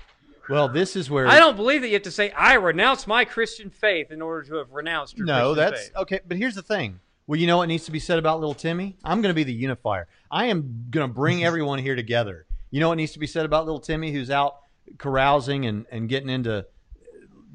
[0.51, 3.25] Well, this is where I don't believe that you have to say, I renounce my
[3.25, 5.97] Christian faith in order to have renounced your No, Christian that's faith.
[5.97, 6.21] okay.
[6.29, 7.01] But here's the thing.
[7.27, 8.99] Well, you know what needs to be said about little Timmy?
[9.03, 10.07] I'm going to be the unifier.
[10.31, 12.45] I am going to bring everyone here together.
[12.71, 14.57] You know what needs to be said about little Timmy, who's out
[14.99, 16.63] carousing and, and getting into uh,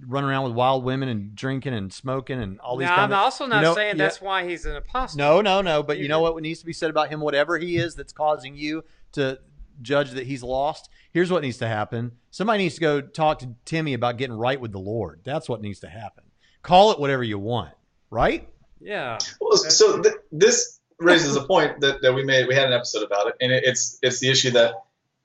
[0.07, 2.87] running around with wild women and drinking and smoking and all these.
[2.87, 4.03] Now, I'm of, also not you know- saying yeah.
[4.03, 5.19] that's why he's an apostle.
[5.19, 5.83] No, no, no.
[5.83, 7.19] But you You know what needs to be said about him?
[7.19, 9.37] Whatever he is that's causing you to
[9.81, 10.89] judge that he's lost.
[11.16, 12.11] Here's what needs to happen.
[12.30, 15.22] Somebody needs to go talk to Timmy about getting right with the Lord.
[15.24, 16.26] That's what needs to happen.
[16.61, 17.72] Call it whatever you want,
[18.09, 18.49] right?
[18.82, 19.20] Yeah.
[19.39, 22.49] Well, so th- this raises a point that, that we made.
[22.49, 24.74] We had an episode about it, and it, it's it's the issue that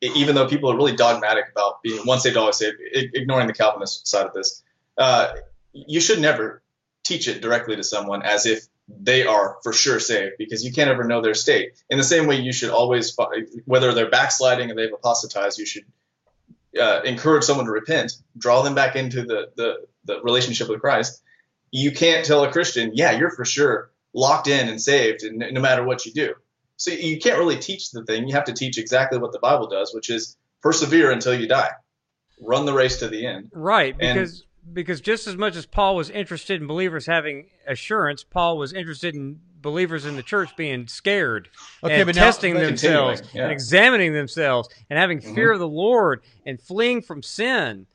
[0.01, 4.07] even though people are really dogmatic about being once saved, always saved, ignoring the Calvinist
[4.07, 4.63] side of this,
[4.97, 5.33] uh,
[5.73, 6.63] you should never
[7.03, 8.65] teach it directly to someone as if
[8.99, 11.73] they are for sure saved because you can't ever know their state.
[11.89, 13.17] In the same way, you should always,
[13.65, 15.85] whether they're backsliding and they've apostatized, you should
[16.81, 21.23] uh, encourage someone to repent, draw them back into the, the, the relationship with Christ.
[21.71, 25.61] You can't tell a Christian, yeah, you're for sure locked in and saved, and no
[25.61, 26.35] matter what you do.
[26.77, 28.27] So you can't really teach the thing.
[28.27, 31.71] You have to teach exactly what the Bible does, which is persevere until you die,
[32.41, 33.51] run the race to the end.
[33.53, 34.29] Right, And-
[34.73, 39.15] because just as much as Paul was interested in believers having assurance, Paul was interested
[39.15, 41.49] in believers in the church being scared
[41.85, 43.43] Okay, and now- testing but- themselves yeah.
[43.45, 45.35] and examining themselves and having Mhm.
[45.35, 47.87] fear of the Lord and fleeing from sin.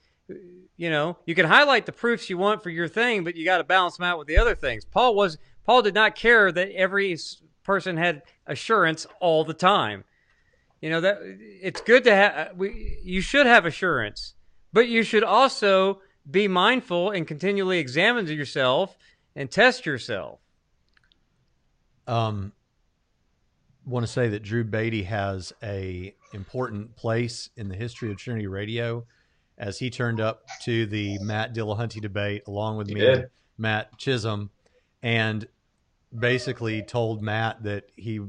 [0.78, 3.60] You know, you can highlight the proofs you want for your thing, but you got
[3.60, 4.84] to balance them out with the other things.
[4.86, 7.18] Paul was Paul did not care that every
[7.64, 10.04] person had assurance all the time.
[10.82, 12.52] You know that it's good to have.
[12.56, 14.36] We you should have assurance,
[14.74, 18.98] but you should also be mindful and continually examine yourself
[19.36, 20.40] and test yourself.
[22.08, 22.52] um,
[23.86, 28.48] want to say that Drew Beatty has a important place in the history of Trinity
[28.48, 29.06] Radio,
[29.58, 33.18] as he turned up to the Matt Dillahunty debate along with He me, did.
[33.20, 34.50] and Matt Chisholm,
[35.04, 35.48] and
[36.18, 38.22] basically told Matt that he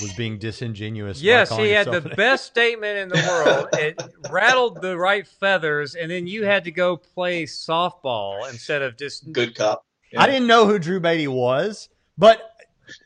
[0.00, 1.22] was being disingenuous.
[1.22, 3.68] Yes, he had the best statement in the world.
[3.72, 8.96] It rattled the right feathers, and then you had to go play softball instead of
[8.96, 9.32] just.
[9.32, 9.84] Good cop.
[10.16, 12.40] I didn't know who Drew Beatty was, but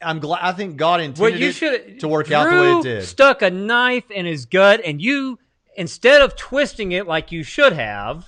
[0.01, 0.41] I'm glad.
[0.43, 3.05] I think God intended What you it should to work out the way it did.
[3.05, 5.39] Stuck a knife in his gut, and you
[5.77, 8.27] instead of twisting it like you should have,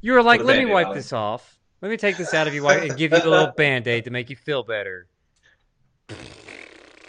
[0.00, 1.58] you were like, "Let me wipe on it." this off.
[1.80, 4.10] Let me take this out of you and give you the little band aid to
[4.10, 5.08] make you feel better."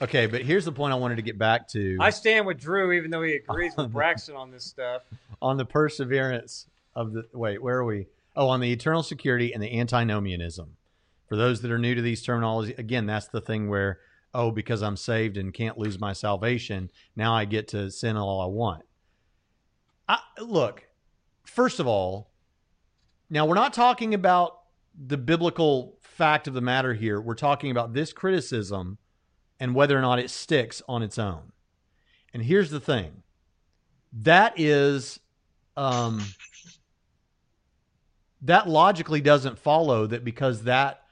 [0.02, 1.98] Okay, but here's the point I wanted to get back to.
[2.00, 5.02] I stand with Drew, even though he agrees with Braxton on this stuff.
[5.42, 9.64] on the perseverance of the wait where are we Oh, on the eternal security and
[9.64, 10.78] the antinomianism.
[11.28, 14.00] For those that are new to these terminology, again, that's the thing where,
[14.32, 18.40] oh, because I'm saved and can't lose my salvation, now I get to sin all
[18.40, 18.84] I want.
[20.08, 20.88] I, look,
[21.46, 22.30] first of all,
[23.30, 24.60] now we're not talking about
[24.96, 27.20] the biblical fact of the matter here.
[27.20, 29.00] We're talking about this criticism
[29.60, 31.52] and whether or not it sticks on its own.
[32.34, 33.24] And here's the thing.
[34.14, 35.20] That is
[35.76, 36.24] um,
[38.42, 41.04] that logically doesn't follow that because that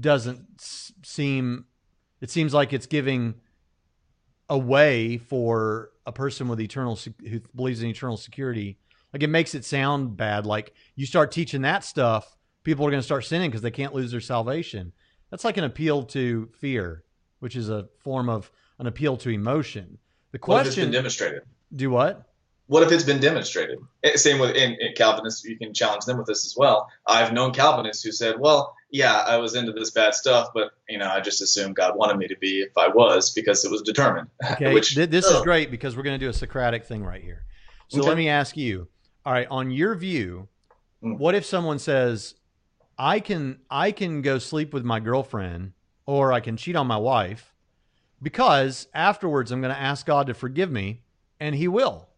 [0.00, 1.66] doesn't s- seem
[2.20, 3.34] it seems like it's giving
[4.48, 6.96] a way for a person with eternal
[7.28, 8.78] who believes in eternal security.
[9.12, 10.46] Like it makes it sound bad.
[10.46, 13.94] Like you start teaching that stuff people are going to start sinning because they can't
[13.94, 14.92] lose their salvation.
[15.30, 17.04] That's like an appeal to fear
[17.42, 19.98] which is a form of an appeal to emotion
[20.30, 21.42] the What if it's been question demonstrated?
[21.74, 22.22] do what
[22.68, 23.78] What if it's been demonstrated?
[24.04, 26.88] Eh, Same with in, in Calvinists, you can challenge them with this as well.
[27.06, 30.96] I've known Calvinists who said, "Well, yeah, I was into this bad stuff, but you
[30.98, 33.82] know, I just assumed God wanted me to be if I was because it was
[33.82, 37.02] determined." Okay, Which- th- this is great because we're going to do a Socratic thing
[37.04, 37.42] right here.
[37.88, 38.08] So Okay.
[38.08, 38.88] let me ask you.
[39.26, 40.48] All right, on your view,
[41.04, 41.18] Mm.
[41.18, 42.36] what if someone says,
[42.96, 45.72] "I can I can go sleep with my girlfriend
[46.06, 47.54] or I can cheat on my wife
[48.20, 51.02] because afterwards I'm going to ask God to forgive me
[51.40, 52.08] and he will."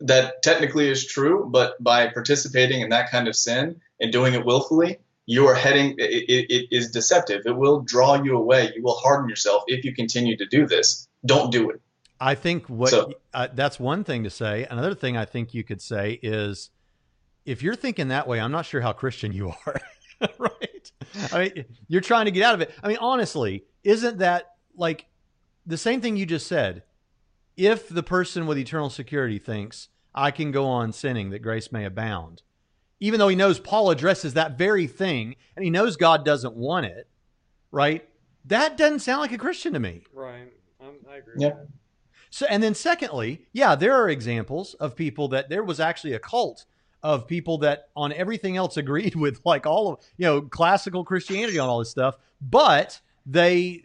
[0.00, 4.44] that technically is true, but by participating in that kind of sin and doing it
[4.44, 5.94] willfully, you are heading.
[5.98, 7.42] It, it, it is deceptive.
[7.44, 8.72] It will draw you away.
[8.74, 11.08] You will harden yourself if you continue to do this.
[11.26, 11.80] Don't do it.
[12.20, 14.66] I think what So- uh, that's one thing to say.
[14.70, 16.70] Another thing I think you could say is
[17.44, 19.80] if you're thinking that way, I'm not sure how Christian you are.
[20.38, 20.92] right?
[21.32, 22.72] I mean, you're trying to get out of it.
[22.82, 25.06] I mean, honestly, isn't that like
[25.66, 26.82] the same thing you just said?
[27.56, 31.84] If the person with eternal security thinks I can go on sinning that grace may
[31.84, 32.42] abound,
[33.00, 36.86] even though he knows Paul addresses that very thing and he knows God doesn't want
[36.86, 37.08] it,
[37.70, 38.08] right?
[38.44, 40.04] That doesn't sound like a Christian to me.
[40.12, 40.52] Right.
[40.80, 41.34] I'm, I agree.
[41.38, 41.54] Yeah.
[42.30, 46.18] So, and then secondly, yeah, there are examples of people that there was actually a
[46.18, 46.64] cult
[47.02, 51.58] of people that on everything else agreed with like all of you know classical Christianity
[51.58, 53.84] on all this stuff, but they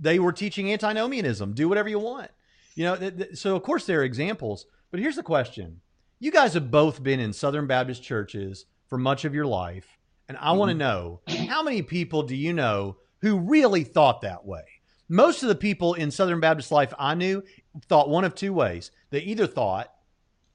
[0.00, 1.52] they were teaching antinomianism.
[1.52, 2.30] Do whatever you want,
[2.74, 2.96] you know.
[2.96, 5.80] Th- th- so of course there are examples, but here's the question:
[6.18, 9.98] You guys have both been in Southern Baptist churches for much of your life,
[10.28, 14.44] and I want to know how many people do you know who really thought that
[14.44, 14.64] way?
[15.08, 17.42] Most of the people in Southern Baptist life I knew
[17.88, 18.90] thought one of two ways.
[19.10, 19.92] They either thought,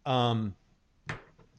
[0.05, 0.55] um,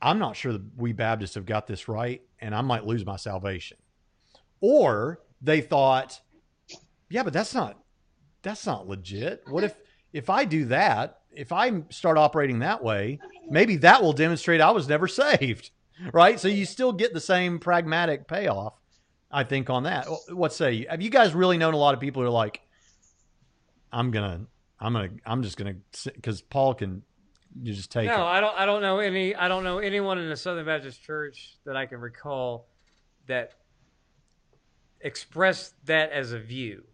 [0.03, 3.17] I'm not sure that we Baptists have got this right, and I might lose my
[3.17, 3.77] salvation.
[4.61, 6.21] Or they thought,
[7.09, 7.79] yeah, but that's not
[8.43, 9.43] that's not legit.
[9.49, 9.75] What if
[10.13, 14.71] if I do that, if I start operating that way, maybe that will demonstrate I
[14.71, 15.71] was never saved.
[16.15, 16.41] Right?
[16.41, 18.73] So you still get the same pragmatic payoff,
[19.31, 20.07] I think, on that.
[20.31, 20.87] What say you?
[20.89, 22.63] Have you guys really known a lot of people who are like,
[23.93, 24.47] I'm gonna
[24.81, 25.75] I'm gonna I'm just gonna
[26.07, 27.03] because Paul can
[27.63, 28.25] you just take No, it.
[28.25, 28.59] I don't.
[28.59, 29.35] I don't know any.
[29.35, 32.69] I don't know anyone in the Southern Baptist Church that I can recall
[33.27, 33.55] that
[35.01, 36.85] expressed that as a view.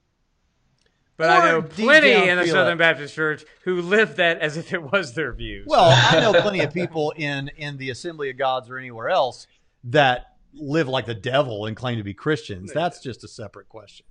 [1.16, 2.78] But I know plenty in the Southern it.
[2.78, 5.64] Baptist Church who live that as if it was their view.
[5.66, 9.46] Well, I know plenty of people in in the Assembly of Gods or anywhere else
[9.84, 12.72] that live like the devil and claim to be Christians.
[12.72, 14.04] That's just a separate question.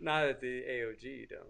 [0.00, 1.42] not at the AOG, don't.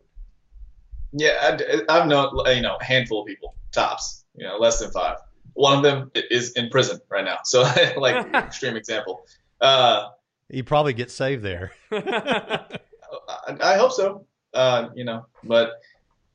[1.16, 1.58] Yeah,
[1.88, 5.18] I, have known you know a handful of people tops, you know, less than five.
[5.54, 7.62] One of them is in prison right now, so
[7.96, 9.26] like extreme example.
[9.60, 10.08] Uh,
[10.50, 11.72] You probably get saved there.
[11.92, 12.78] I,
[13.60, 14.26] I hope so.
[14.52, 15.72] Uh, you know, but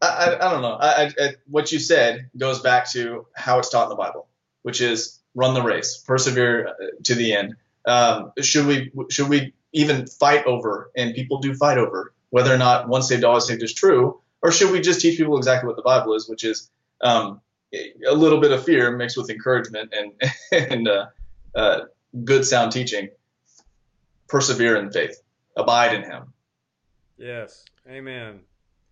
[0.02, 0.74] I, I, I don't know.
[0.74, 4.28] I, I, I, what you said goes back to how it's taught in the Bible,
[4.64, 6.74] which is run the race, persevere uh,
[7.04, 7.56] to the end.
[7.86, 12.58] Um, should we should we even fight over, and people do fight over whether or
[12.58, 15.76] not once saved always saved is true, or should we just teach people exactly what
[15.76, 16.70] the Bible is, which is
[17.02, 17.42] um,
[17.74, 20.32] a little bit of fear mixed with encouragement and
[20.72, 21.06] and uh,
[21.56, 21.82] uh,
[22.24, 23.10] good sound teaching.
[24.28, 25.22] Persevere in faith,
[25.56, 26.34] abide in Him.
[27.18, 27.66] yes.
[27.90, 28.42] Amen.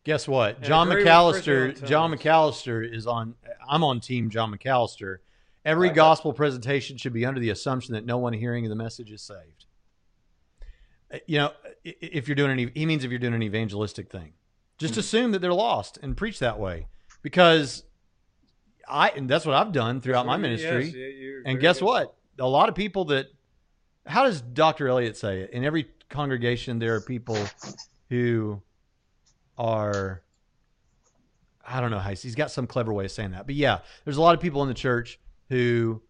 [0.03, 0.55] Guess what?
[0.55, 1.85] And John McAllister.
[1.85, 3.35] John McAllister is on.
[3.69, 5.17] I'm on team John McAllister.
[5.65, 5.95] Every Okay.
[5.95, 9.65] gospel presentation should be under the assumption that no one hearing the message is saved.
[11.13, 11.51] Uh, You know,
[11.83, 14.33] if you're doing any, he means if you're doing an evangelistic thing,
[14.77, 14.99] just Hmm.
[15.01, 16.87] assume that they're lost and preach that way,
[17.21, 17.83] because
[18.87, 20.89] I and that's what I've done throughout my ministry.
[20.89, 21.85] you're And guess good.
[21.85, 22.15] what?
[22.39, 23.27] A lot of people that,
[24.05, 24.87] how does Dr.
[24.87, 25.51] Elliott say it?
[25.51, 27.37] In every congregation, there are people
[28.09, 28.61] who
[29.57, 30.21] are,
[31.65, 33.45] I don't know how he's, he's got some clever way of saying that.
[33.45, 35.19] But yeah, there's a lot of people in the church
[35.49, 36.01] who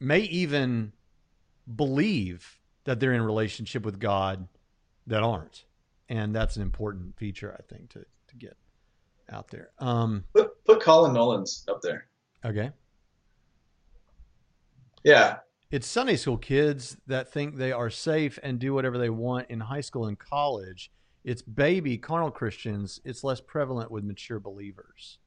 [0.00, 0.92] may even
[1.76, 4.48] believe that they're in relationship with God
[5.06, 5.64] that aren't.
[6.08, 8.56] And that's an important feature, I think, to, to get
[9.30, 9.70] out there.
[9.78, 12.06] Um, Put put Colin Nolan's up there.
[12.44, 12.70] okay.
[15.04, 15.38] Yeah,
[15.72, 19.58] It's Sunday school kids that think they are safe and do whatever they want in
[19.58, 20.92] high school and college.
[21.24, 23.00] It's baby carnal Christians.
[23.04, 25.18] It's less prevalent with mature believers.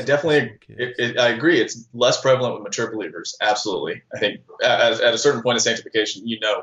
[0.00, 1.60] I definitely, it, it, I agree.
[1.60, 3.36] It's less prevalent with mature believers.
[3.42, 4.00] Absolutely.
[4.14, 6.62] I think at, at a certain point of sanctification, you know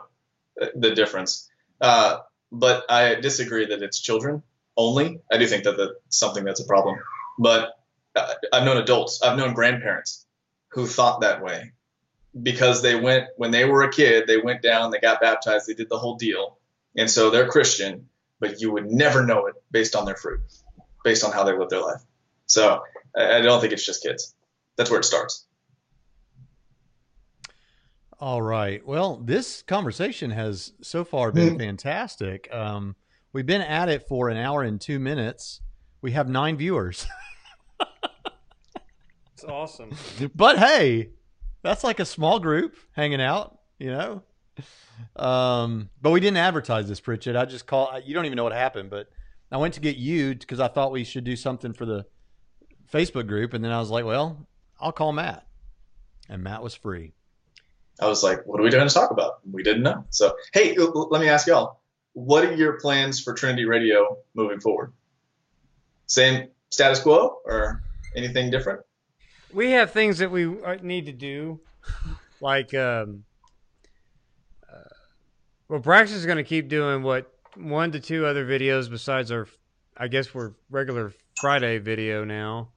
[0.74, 1.48] the difference.
[1.80, 2.20] Uh,
[2.52, 4.42] but I disagree that it's children
[4.78, 5.20] only.
[5.32, 6.98] I do think that that's something that's a problem.
[7.40, 7.74] But
[8.16, 10.26] uh, I've known adults, I've known grandparents
[10.70, 11.72] who thought that way
[12.42, 15.74] because they went, when they were a kid, they went down, they got baptized, they
[15.74, 16.58] did the whole deal.
[16.98, 18.10] And so they're Christian,
[18.40, 20.42] but you would never know it based on their fruit,
[21.04, 22.02] based on how they live their life.
[22.46, 22.84] So
[23.16, 24.36] I I don't think it's just kids.
[24.76, 25.46] That's where it starts.
[28.20, 28.86] All right.
[28.88, 32.48] Well, this conversation has so far been fantastic.
[32.54, 32.96] Um,
[33.34, 35.60] we've been at it for an hour and two minutes.
[36.02, 37.06] We have nine viewers,
[39.34, 39.92] It's awesome.
[40.36, 41.10] but hey,
[41.64, 44.22] that's like a small group hanging out, you know.
[45.16, 47.36] Um, but we didn't advertise this, Pritchett.
[47.36, 48.00] I just call.
[48.06, 49.10] You don't even know what happened, but
[49.52, 52.06] I went to get you because I thought we should do something for the
[52.92, 54.48] Facebook group, and then I was like, well,
[54.80, 55.46] I'll call Matt,
[56.30, 57.14] and Matt was free.
[58.00, 59.40] I was like, what are we doing to talk about?
[59.52, 60.06] We didn't know.
[60.10, 61.80] So, hey, l- l- let me ask y'all,
[62.14, 64.94] what are your plans for Trinity Radio moving forward?
[66.08, 67.84] Same status quo or
[68.16, 68.82] anything different?
[69.54, 71.60] we have things that we uh, need to do,
[72.42, 73.24] like um,
[74.68, 74.90] uh,
[75.70, 79.48] well, Braxton's is going to keep doing what one to two other videos besides our,
[79.96, 82.70] I guess we're regular Friday video now.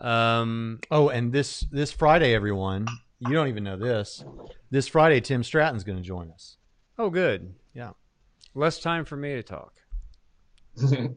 [0.00, 2.88] Um, Oh, and this this Friday, everyone,
[3.20, 4.24] you don't even know this.
[4.70, 6.56] This Friday, Tim Stratton's going to join us.
[6.98, 7.54] oh, good.
[7.74, 7.92] Yeah.
[8.54, 9.74] Less time for me to talk.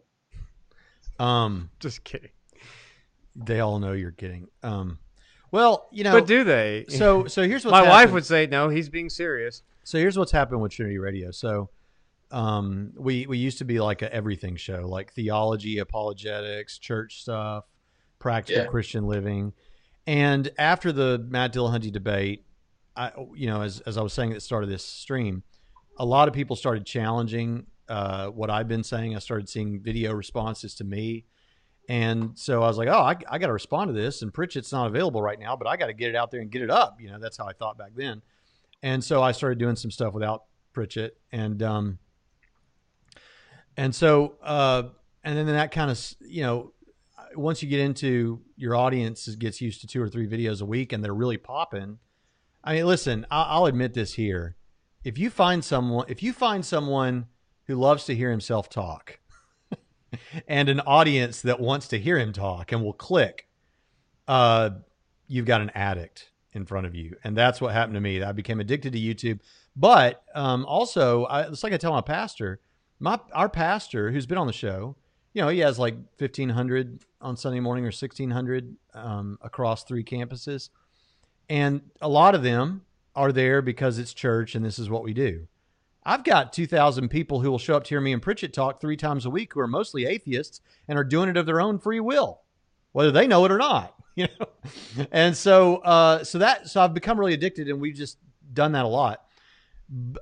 [1.19, 2.31] Um, Just kidding.
[3.35, 4.47] they all know you're kidding.
[4.63, 4.99] Um,
[5.51, 6.85] well, you know, but do they?
[6.89, 8.67] so so here's what my wife would say no.
[8.67, 9.63] He's being serious.
[9.83, 11.31] So here's what's happened with Trinity Radio.
[11.31, 11.69] So
[12.31, 17.63] um, we we used to be like a everything show, like theology, apologetics, church stuff,
[18.19, 18.69] practical Yeah.
[18.69, 19.53] Christian living.
[20.07, 22.43] And after the Matt Dillahunty debate,
[22.97, 25.43] I you know as as I was saying at the start of this stream,
[25.97, 29.15] a lot of people started challenging uh, what I've been saying.
[29.15, 31.25] I started seeing video responses to me.
[31.87, 34.21] And so I was like, oh, I, I got to respond to this.
[34.21, 36.49] And Pritchett's not available right now, but I got to get it out there and
[36.49, 36.99] get it up.
[36.99, 38.21] You know, that's how I thought back then.
[38.81, 41.17] And so I started doing some stuff without Pritchett.
[41.31, 41.99] And, um,
[43.77, 44.83] and so, uh,
[45.23, 46.73] and then that kind of, you know,
[47.35, 50.93] once you get into your audience gets used to two or three videos a week
[50.93, 51.99] and they're really popping.
[52.63, 54.55] I mean, listen, I'll, I'll admit this here.
[55.05, 57.27] If you find someone, if you find someone
[57.67, 59.19] who loves to hear himself talk
[60.47, 63.47] and an audience that wants to hear him talk and will click,
[64.27, 64.71] uh,
[65.27, 67.15] you've got an addict in front of you.
[67.23, 68.23] And that's what happened to me.
[68.23, 69.41] I became addicted to YouTube.
[69.75, 72.59] But um, also, I, it's like I tell my pastor,
[72.99, 74.95] my our pastor who's been on the show,
[75.33, 80.69] you know, he has like 1,500 on Sunday morning or 1,600 um, across three campuses.
[81.47, 82.84] And a lot of them
[83.15, 85.47] are there because it's church and this is what we do.
[86.05, 88.97] I've got 2,000 people who will show up to hear me and Pritchett talk three
[88.97, 91.99] times a week who are mostly atheists and are doing it of their own free
[91.99, 92.41] will,
[92.91, 93.93] whether they know it or not.
[94.17, 98.17] You know, and so uh, so that so I've become really addicted, and we've just
[98.53, 99.25] done that a lot.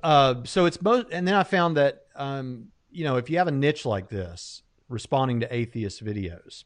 [0.02, 3.46] Uh, so it's most, and then I found that um, you know if you have
[3.46, 6.64] a niche like this, responding to atheist videos,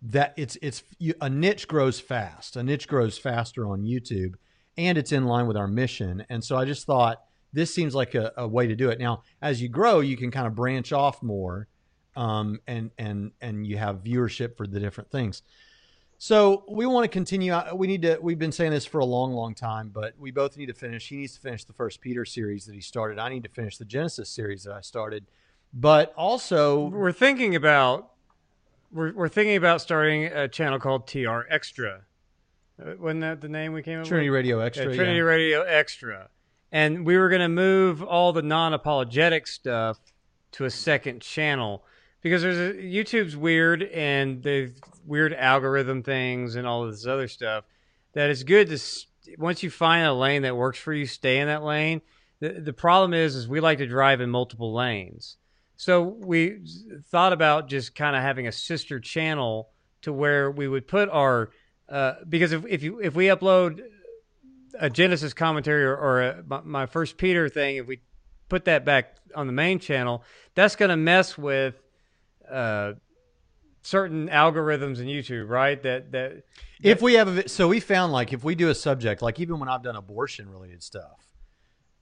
[0.00, 0.82] that it's it's
[1.20, 2.56] a niche grows fast.
[2.56, 4.36] A niche grows faster on YouTube,
[4.76, 6.24] and it's in line with our mission.
[6.28, 8.98] And so I just thought this seems like a, a way to do it.
[8.98, 11.68] Now, as you grow, you can kind of branch off more,
[12.16, 15.42] um, and and and you have viewership for the different things.
[16.18, 17.52] So we want to continue.
[17.52, 18.18] uh, We need to.
[18.22, 21.08] We've been saying this for a long, long time, but we both need to finish.
[21.08, 23.18] He needs to finish the first Peter series that he started.
[23.18, 25.26] I need to finish the Genesis series that I started.
[25.74, 28.10] But also, We're thinking about
[28.92, 32.02] we're we're thinking about starting a channel called TR Extra.
[32.98, 34.08] Wasn't that the name we came up with?
[34.08, 34.36] Trinity with?
[34.36, 34.88] Radio Extra.
[34.88, 35.24] Yeah, Trinity yeah.
[35.24, 36.28] Radio Extra.
[36.70, 39.98] And we were going to move all the non-apologetic stuff
[40.52, 41.84] to a second channel
[42.22, 44.72] because there's a, YouTube's weird and the
[45.06, 47.64] weird algorithm things and all of this other stuff
[48.14, 48.78] that it's good to
[49.38, 52.00] once you find a lane that works for you, stay in that lane.
[52.40, 55.36] The the problem is is we like to drive in multiple lanes.
[55.76, 56.60] So we
[57.10, 59.70] thought about just kind of having a sister channel
[60.02, 61.50] to where we would put our
[61.88, 63.82] uh, because if if you if we upload
[64.78, 68.00] a Genesis commentary or, or a, my, my first Peter thing, if we
[68.48, 70.24] put that back on the main channel,
[70.54, 71.74] that's going to mess with
[72.50, 72.92] uh,
[73.82, 75.82] certain algorithms in YouTube, right?
[75.82, 76.44] That that
[76.82, 79.58] if we have a so we found like if we do a subject like even
[79.58, 81.26] when I've done abortion related stuff,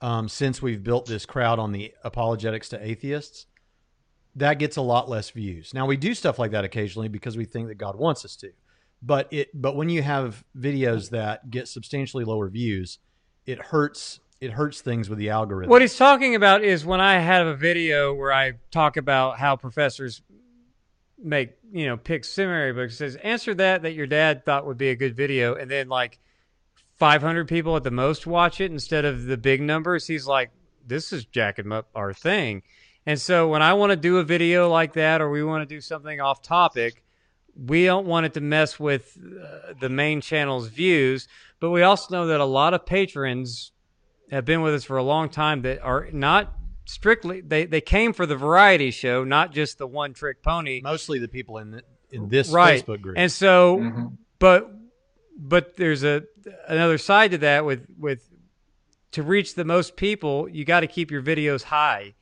[0.01, 3.45] um, since we've built this crowd on the apologetics to atheists,
[4.35, 5.73] that gets a lot less views.
[5.73, 8.51] Now we do stuff like that occasionally because we think that God wants us to,
[9.01, 12.99] but it but when you have videos that get substantially lower views,
[13.45, 15.69] it hurts it hurts things with the algorithm.
[15.69, 19.55] What he's talking about is when I have a video where I talk about how
[19.55, 20.21] professors
[21.23, 22.93] make you know pick seminary books.
[22.93, 25.89] It says answer that that your dad thought would be a good video, and then
[25.89, 26.19] like
[26.97, 30.05] 500 people at the most watch it instead of the big numbers.
[30.05, 30.51] He's like,
[30.85, 32.63] this is jacking up our thing.
[33.05, 35.75] And so when I want to do a video like that, or we want to
[35.75, 37.03] do something off topic,
[37.55, 41.27] we don't want it to mess with uh, the main channel's views.
[41.59, 43.71] But we also know that a lot of patrons
[44.31, 46.53] have been with us for a long time that are not
[46.85, 50.81] strictly they, they came for the variety show, not just the one trick pony.
[50.81, 52.85] Mostly the people in the, in this right.
[52.85, 53.17] Facebook group.
[53.17, 54.05] And so, Mm-hmm.
[54.39, 54.71] but
[55.37, 56.23] but there's a
[56.67, 58.27] another side to that with with
[59.11, 62.13] to reach the most people, you got to keep your videos high.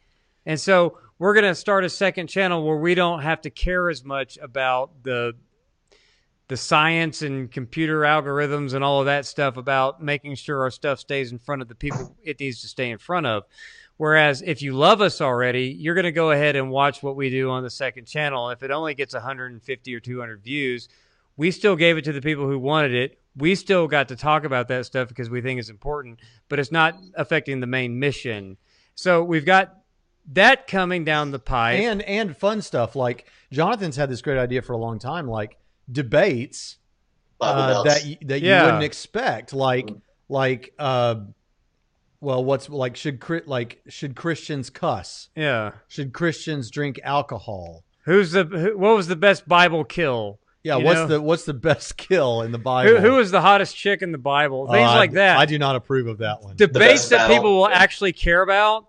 [0.46, 3.90] And so we're going to start a second channel where we don't have to care
[3.90, 5.34] as much about the
[6.48, 10.98] the science and computer algorithms and all of that stuff about making sure our stuff
[10.98, 13.44] stays in front of the people it needs to stay in front of.
[13.98, 17.30] Whereas if you love us already, you're going to go ahead and watch what we
[17.30, 18.50] do on the second channel.
[18.50, 20.90] If it only gets 150 or 200 views,
[21.38, 23.20] we still gave it to the people who wanted it.
[23.36, 26.72] We still got to talk about that stuff because we think it's important, but it's
[26.72, 28.58] not affecting the main mission.
[28.96, 29.79] So we've got
[30.34, 31.80] that coming down the pipe.
[31.80, 35.58] and and fun stuff like Jonathan's had this great idea for a long time, like
[35.92, 36.78] debates
[37.42, 38.60] uh, that you, that Yeah.
[38.60, 39.90] you wouldn't expect, like
[40.28, 41.16] like uh,
[42.22, 45.30] well, what's like should like should Christians cuss?
[45.36, 45.72] yeah.
[45.88, 47.84] Should Christians drink alcohol?
[48.06, 50.40] Who's the who, what was the best Bible kill?
[50.62, 51.08] Yeah, You what's know?
[51.08, 52.92] the what's the best kill in the Bible?
[52.92, 54.68] Who, who was the hottest chick in the Bible?
[54.70, 55.38] Uh, Things I- like that.
[55.38, 56.58] I do not approve of that one.
[56.58, 57.36] debates that battle.
[57.38, 58.86] people will actually care about.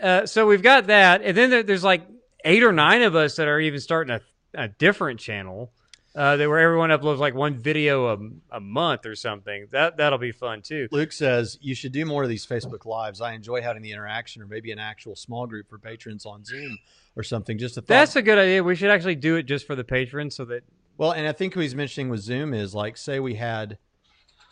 [0.00, 2.06] Uh, so we've got that, and then there, there's like
[2.44, 4.20] eight or nine of us that are even starting a,
[4.54, 5.72] a different channel.
[6.14, 8.18] Uh, that where everyone uploads like one video a,
[8.56, 9.66] a month or something.
[9.70, 10.86] That that'll be fun too.
[10.90, 13.22] Luke says you should do more of these Facebook lives.
[13.22, 16.76] I enjoy having the interaction, or maybe an actual small group for patrons on Zoom
[17.16, 17.56] or something.
[17.56, 17.88] Just a thought.
[17.88, 18.62] That's a good idea.
[18.62, 20.64] We should actually do it just for the patrons, so that
[20.98, 23.78] Well, and I think what he's mentioning with Zoom is like, say we had,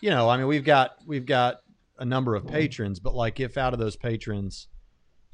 [0.00, 1.56] you know, I mean, we've got we've got
[1.98, 4.66] a number of patrons, but like if out of those patrons,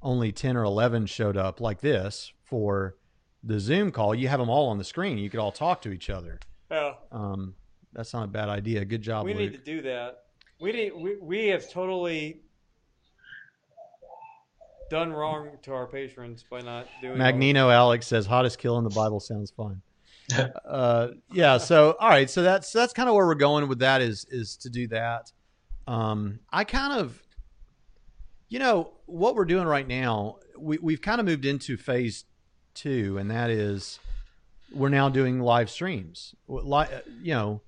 [0.07, 2.97] only ten or eleven showed up like this for
[3.43, 5.19] the Zoom call, you have them all on the screen.
[5.19, 6.39] You could all talk to each other.
[7.13, 7.55] Um,
[7.93, 8.85] that's not a bad idea.
[8.85, 9.53] Good job, we Luke.
[9.53, 10.25] need to do that.
[10.61, 12.41] We need we, we have totally
[14.89, 17.19] done wrong to our patrons by not doing.
[17.19, 19.83] Magnino Alex says hottest kill in the Bible sounds fun.
[20.65, 21.59] uh, yeah.
[21.59, 22.31] So all right.
[22.31, 25.31] So that's that's kind of where we're going with that is is to do that.
[25.87, 27.23] Um, I kind of,
[28.49, 30.37] you know, what we're doing right now.
[30.59, 32.25] We we've kind of moved into phase
[32.75, 33.99] two, and that is
[34.73, 36.35] we're now doing live streams.
[36.49, 36.87] Li-
[37.23, 37.63] You know,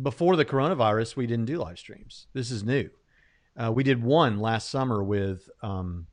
[0.00, 2.26] before the coronavirus, we didn't do live streams.
[2.32, 2.90] This is new.
[3.56, 6.06] Uh, we did one last summer with um,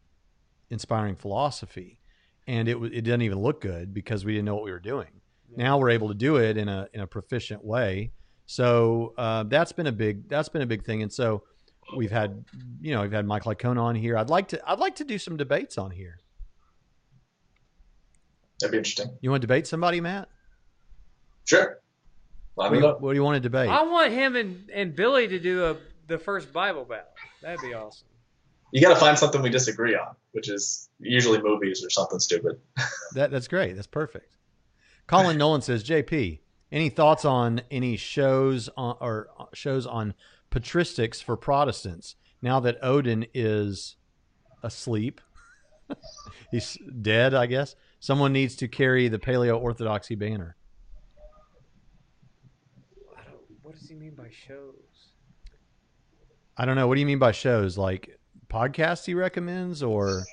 [0.70, 2.00] inspiring philosophy,
[2.48, 5.22] and it it didn't even look good because we didn't know what we were doing.
[5.56, 8.12] Now we're able to do it in a in a proficient way.
[8.48, 11.44] So uh, that's been a big that's been a big thing, and so
[11.96, 12.46] we've had
[12.82, 14.18] you know we've had Mike Licona on here.
[14.18, 16.20] I'd like to I'd like to do some debates on here.
[18.60, 19.18] That'd be interesting.
[19.22, 20.30] You want to debate somebody, Matt?
[21.44, 21.80] Sure.
[22.56, 23.70] What do you, what do you want to debate?
[23.70, 27.12] I want him and, and Billy to do a the first Bible battle.
[27.42, 28.08] That'd be awesome.
[28.72, 32.60] You got to find something we disagree on, which is usually movies or something stupid.
[33.14, 33.76] That that's great.
[33.76, 34.36] That's perfect.
[35.08, 36.40] Colin Nolan says, "JP,
[36.70, 40.14] any thoughts on any shows on or uh, shows on
[40.56, 43.98] patristics for Protestants now that Oden is
[44.64, 45.20] asleep?
[46.52, 47.76] He's dead, I guess.
[48.00, 50.56] Someone needs to carry the Paleo Orthodoxy banner.
[53.62, 54.74] What does he mean by shows?
[56.58, 56.88] I don't know.
[56.88, 57.78] What do you mean by shows?
[57.78, 58.18] Like
[58.48, 60.24] podcasts he recommends, or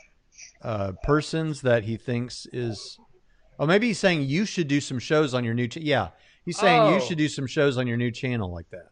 [0.63, 2.99] uh, persons that he thinks is?
[3.59, 5.67] Oh, maybe he's saying you should do some shows on your new.
[5.69, 6.09] Ch- yeah,
[6.45, 6.95] he's saying Oh.
[6.95, 8.89] you should do some shows on your new channel like that.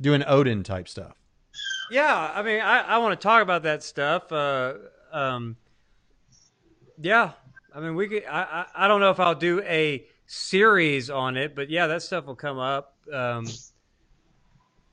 [0.00, 1.14] Doing Oden type stuff.
[1.90, 4.30] Yeah, I mean, I, I want to talk about that stuff.
[4.30, 4.74] Uh,
[5.12, 5.56] um,
[7.00, 7.32] yeah,
[7.74, 8.24] I mean, we could.
[8.24, 8.42] I,
[8.74, 12.26] I I don't know if I'll do a series on it, but yeah, that stuff
[12.26, 13.46] will come up um,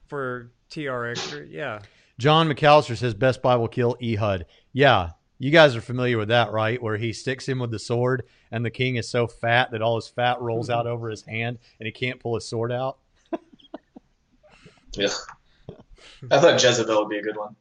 [0.07, 1.47] for TRX.
[1.49, 1.81] Yeah.
[2.17, 4.47] John McAllister says best Bible kill Ehud.
[4.73, 6.81] Yeah, you guys are familiar with that, right?
[6.81, 9.95] Where he sticks him with the sword, and the king is so fat that all
[9.95, 12.97] his fat rolls out over his hand, and he can't pull his sword out.
[14.93, 15.09] Yeah.
[16.31, 17.55] I thought Jezebel would be a good one.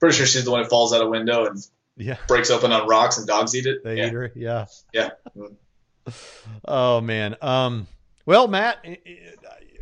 [0.00, 1.58] Pretty sure she's the one who falls out a window and
[1.96, 3.82] Yeah, breaks open on rocks and dogs eat it.
[3.84, 4.06] they yeah.
[4.06, 4.32] eat her.
[4.34, 4.66] Yeah.
[4.92, 5.10] Yeah.
[6.64, 7.34] Oh man.
[7.42, 7.88] Um.
[8.26, 8.84] Well, Matt,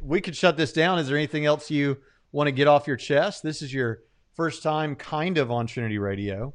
[0.02, 0.98] we could shut this down.
[0.98, 1.98] Is there anything else you
[2.32, 3.42] want to get off your chest?
[3.42, 4.00] This is your
[4.34, 6.54] first time, kind of, on Trinity Radio.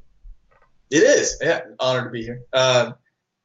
[0.90, 1.36] It is.
[1.40, 1.60] Yeah.
[1.78, 2.42] Honored to be here.
[2.52, 2.94] Um,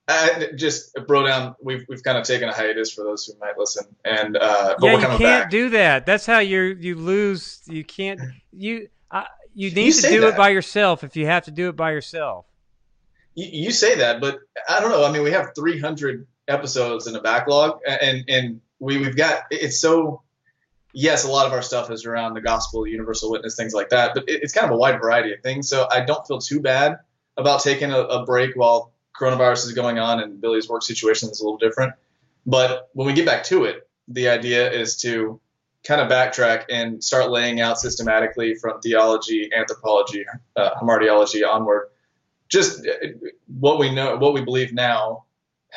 [0.07, 1.55] I just bro down.
[1.61, 4.85] We've we've kind of taken a hiatus for those who might listen, and uh, but
[4.85, 5.49] yeah, we're you can't back.
[5.49, 6.05] do that.
[6.05, 7.61] That's how you you lose.
[7.65, 8.19] You can't.
[8.51, 9.23] You uh,
[9.53, 11.91] you need You to do it by yourself if you have to do it by
[11.91, 12.45] yourself.
[13.33, 15.03] you, you say that, but I don't know.
[15.05, 19.79] I mean, we have 300 episodes in the backlog, and and we we've got it's
[19.79, 20.21] so.
[20.97, 24.11] Yes, a lot of our stuff is around the gospel, universal witness, things like that,
[24.13, 25.67] but it, it's kind of a wide variety of things.
[25.67, 26.99] So I don't feel too bad
[27.35, 31.39] about taking a, a break while coronavirus is going on and Billy's work situation is
[31.39, 31.93] a little different.
[32.45, 35.39] But when we get back to it, the idea is to
[35.83, 40.25] kind of backtrack and start laying out systematically from theology, anthropology,
[40.55, 41.89] uh, hamartiology onward,
[42.49, 43.07] just uh,
[43.59, 45.25] what we know, what we believe now,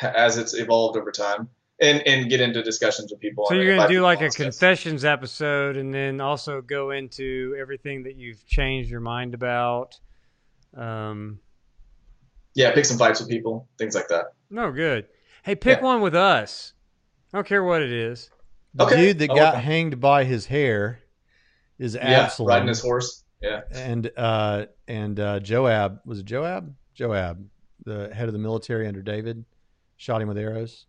[0.01, 1.49] as it's evolved over time,
[1.81, 3.45] and and get into discussions with people.
[3.47, 4.45] So you're gonna do like a people on stuff.
[4.45, 9.99] confessions episode, and then also go into everything that you've changed your mind about.
[10.75, 11.39] Um,
[12.55, 14.33] Yeah, pick some fights with people, things like that.
[14.49, 15.05] no good.
[15.43, 15.85] Hey, pick Yeah.
[15.85, 16.73] one with us.
[17.33, 18.29] I don't care what it is.
[18.73, 18.95] The Okay.
[18.97, 19.63] dude that I'll got work on it.
[19.63, 20.99] hanged by his hair
[21.77, 23.23] is Yeah, riding his horse.
[23.41, 26.75] Yeah, and uh, and uh, Joab was it Joab?
[26.93, 27.47] Joab,
[27.85, 29.45] the head of the military under David,
[29.95, 30.87] shot him with arrows.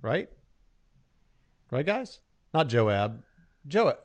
[0.00, 0.28] Right,
[1.70, 2.20] right, guys.
[2.54, 3.22] Not Joab.
[3.66, 3.98] Joab.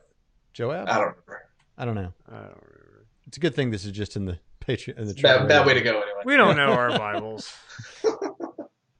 [0.52, 0.88] Joab.
[0.88, 1.42] I don't remember.
[1.76, 2.12] I don't know.
[2.28, 3.06] I don't remember.
[3.26, 4.38] It's a good thing this is just in the
[4.68, 4.98] Patreon.
[4.98, 6.22] In the Bad, bad way to go anyway.
[6.24, 7.52] We don't know our Bibles.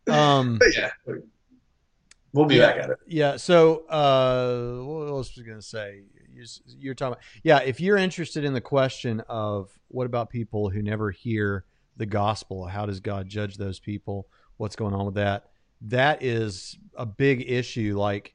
[0.09, 1.21] Um, But yeah, we-
[2.33, 2.97] we'll be yeah, back at it.
[3.07, 3.37] Yeah.
[3.37, 6.01] So, uh, what else was I going to say?
[6.33, 6.47] You're,
[6.79, 10.81] you're talking about, yeah, if you're interested in the question of what about people who
[10.81, 11.65] never hear
[11.99, 14.29] the gospel, how does God judge those people?
[14.57, 15.51] What's going on with that?
[15.83, 17.99] That is a big issue.
[17.99, 18.35] Like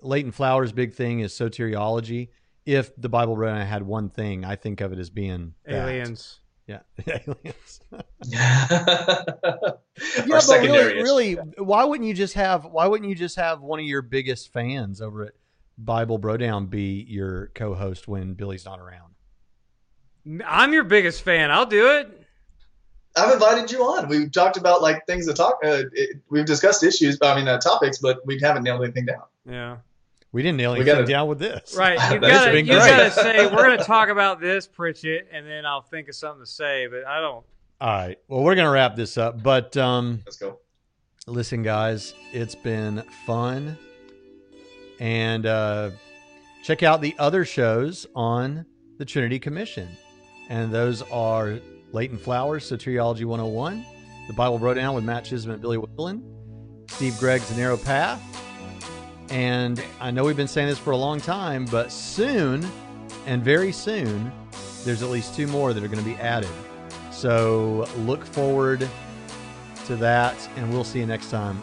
[0.00, 2.30] Leighton Flowers' big thing is soteriology.
[2.64, 6.40] If the Bible really had one thing, I think of it as being that.
[6.68, 6.80] Aliens.
[7.06, 7.80] Yeah, aliens.
[8.24, 9.54] yeah, yeah,
[10.20, 11.40] Our but secondary really, issue.
[11.40, 14.52] really, why wouldn't you just have why wouldn't you just have one of your biggest
[14.52, 15.32] fans over at
[15.76, 19.14] Bible Brodown be your co-host when Billy's not around?
[20.46, 21.50] I'm your biggest fan.
[21.50, 22.26] I'll do it.
[23.16, 24.08] I've invited you on.
[24.08, 25.58] We've talked about like things to talk.
[25.64, 27.18] Uh, it, we've discussed issues.
[27.20, 29.24] I mean, uh, topics, but we haven't nailed anything down.
[29.44, 29.76] Yeah.
[30.32, 31.74] We didn't nail anything gotta- down with this.
[31.76, 31.98] Right.
[32.14, 35.82] You That's gotta you gotta say we're gonna talk about this, Pritchett, and then I'll
[35.82, 37.44] think of something to say, but I don't
[37.80, 38.18] All right.
[38.28, 40.58] Well, we're gonna wrap this up, but um, Let's go.
[41.26, 43.76] listen, guys, it's been fun,
[45.00, 45.90] and uh,
[46.62, 48.64] check out the other shows on
[48.98, 49.88] the Trinity Commission,
[50.48, 51.58] and those are
[51.92, 53.84] Leighton Flowers, Soteriology 101,
[54.28, 56.22] the Bible Brodown with Matt Chisholm and Billy Whitland,
[56.90, 58.20] Steve Gregg's Narrow Path,
[59.32, 62.68] and I know we've been saying this for a long time, but soon,
[63.24, 64.30] and very soon,
[64.84, 66.50] there's at least two more that are going to be added.
[67.10, 68.86] So look forward
[69.86, 71.58] to that, and we'll see you next time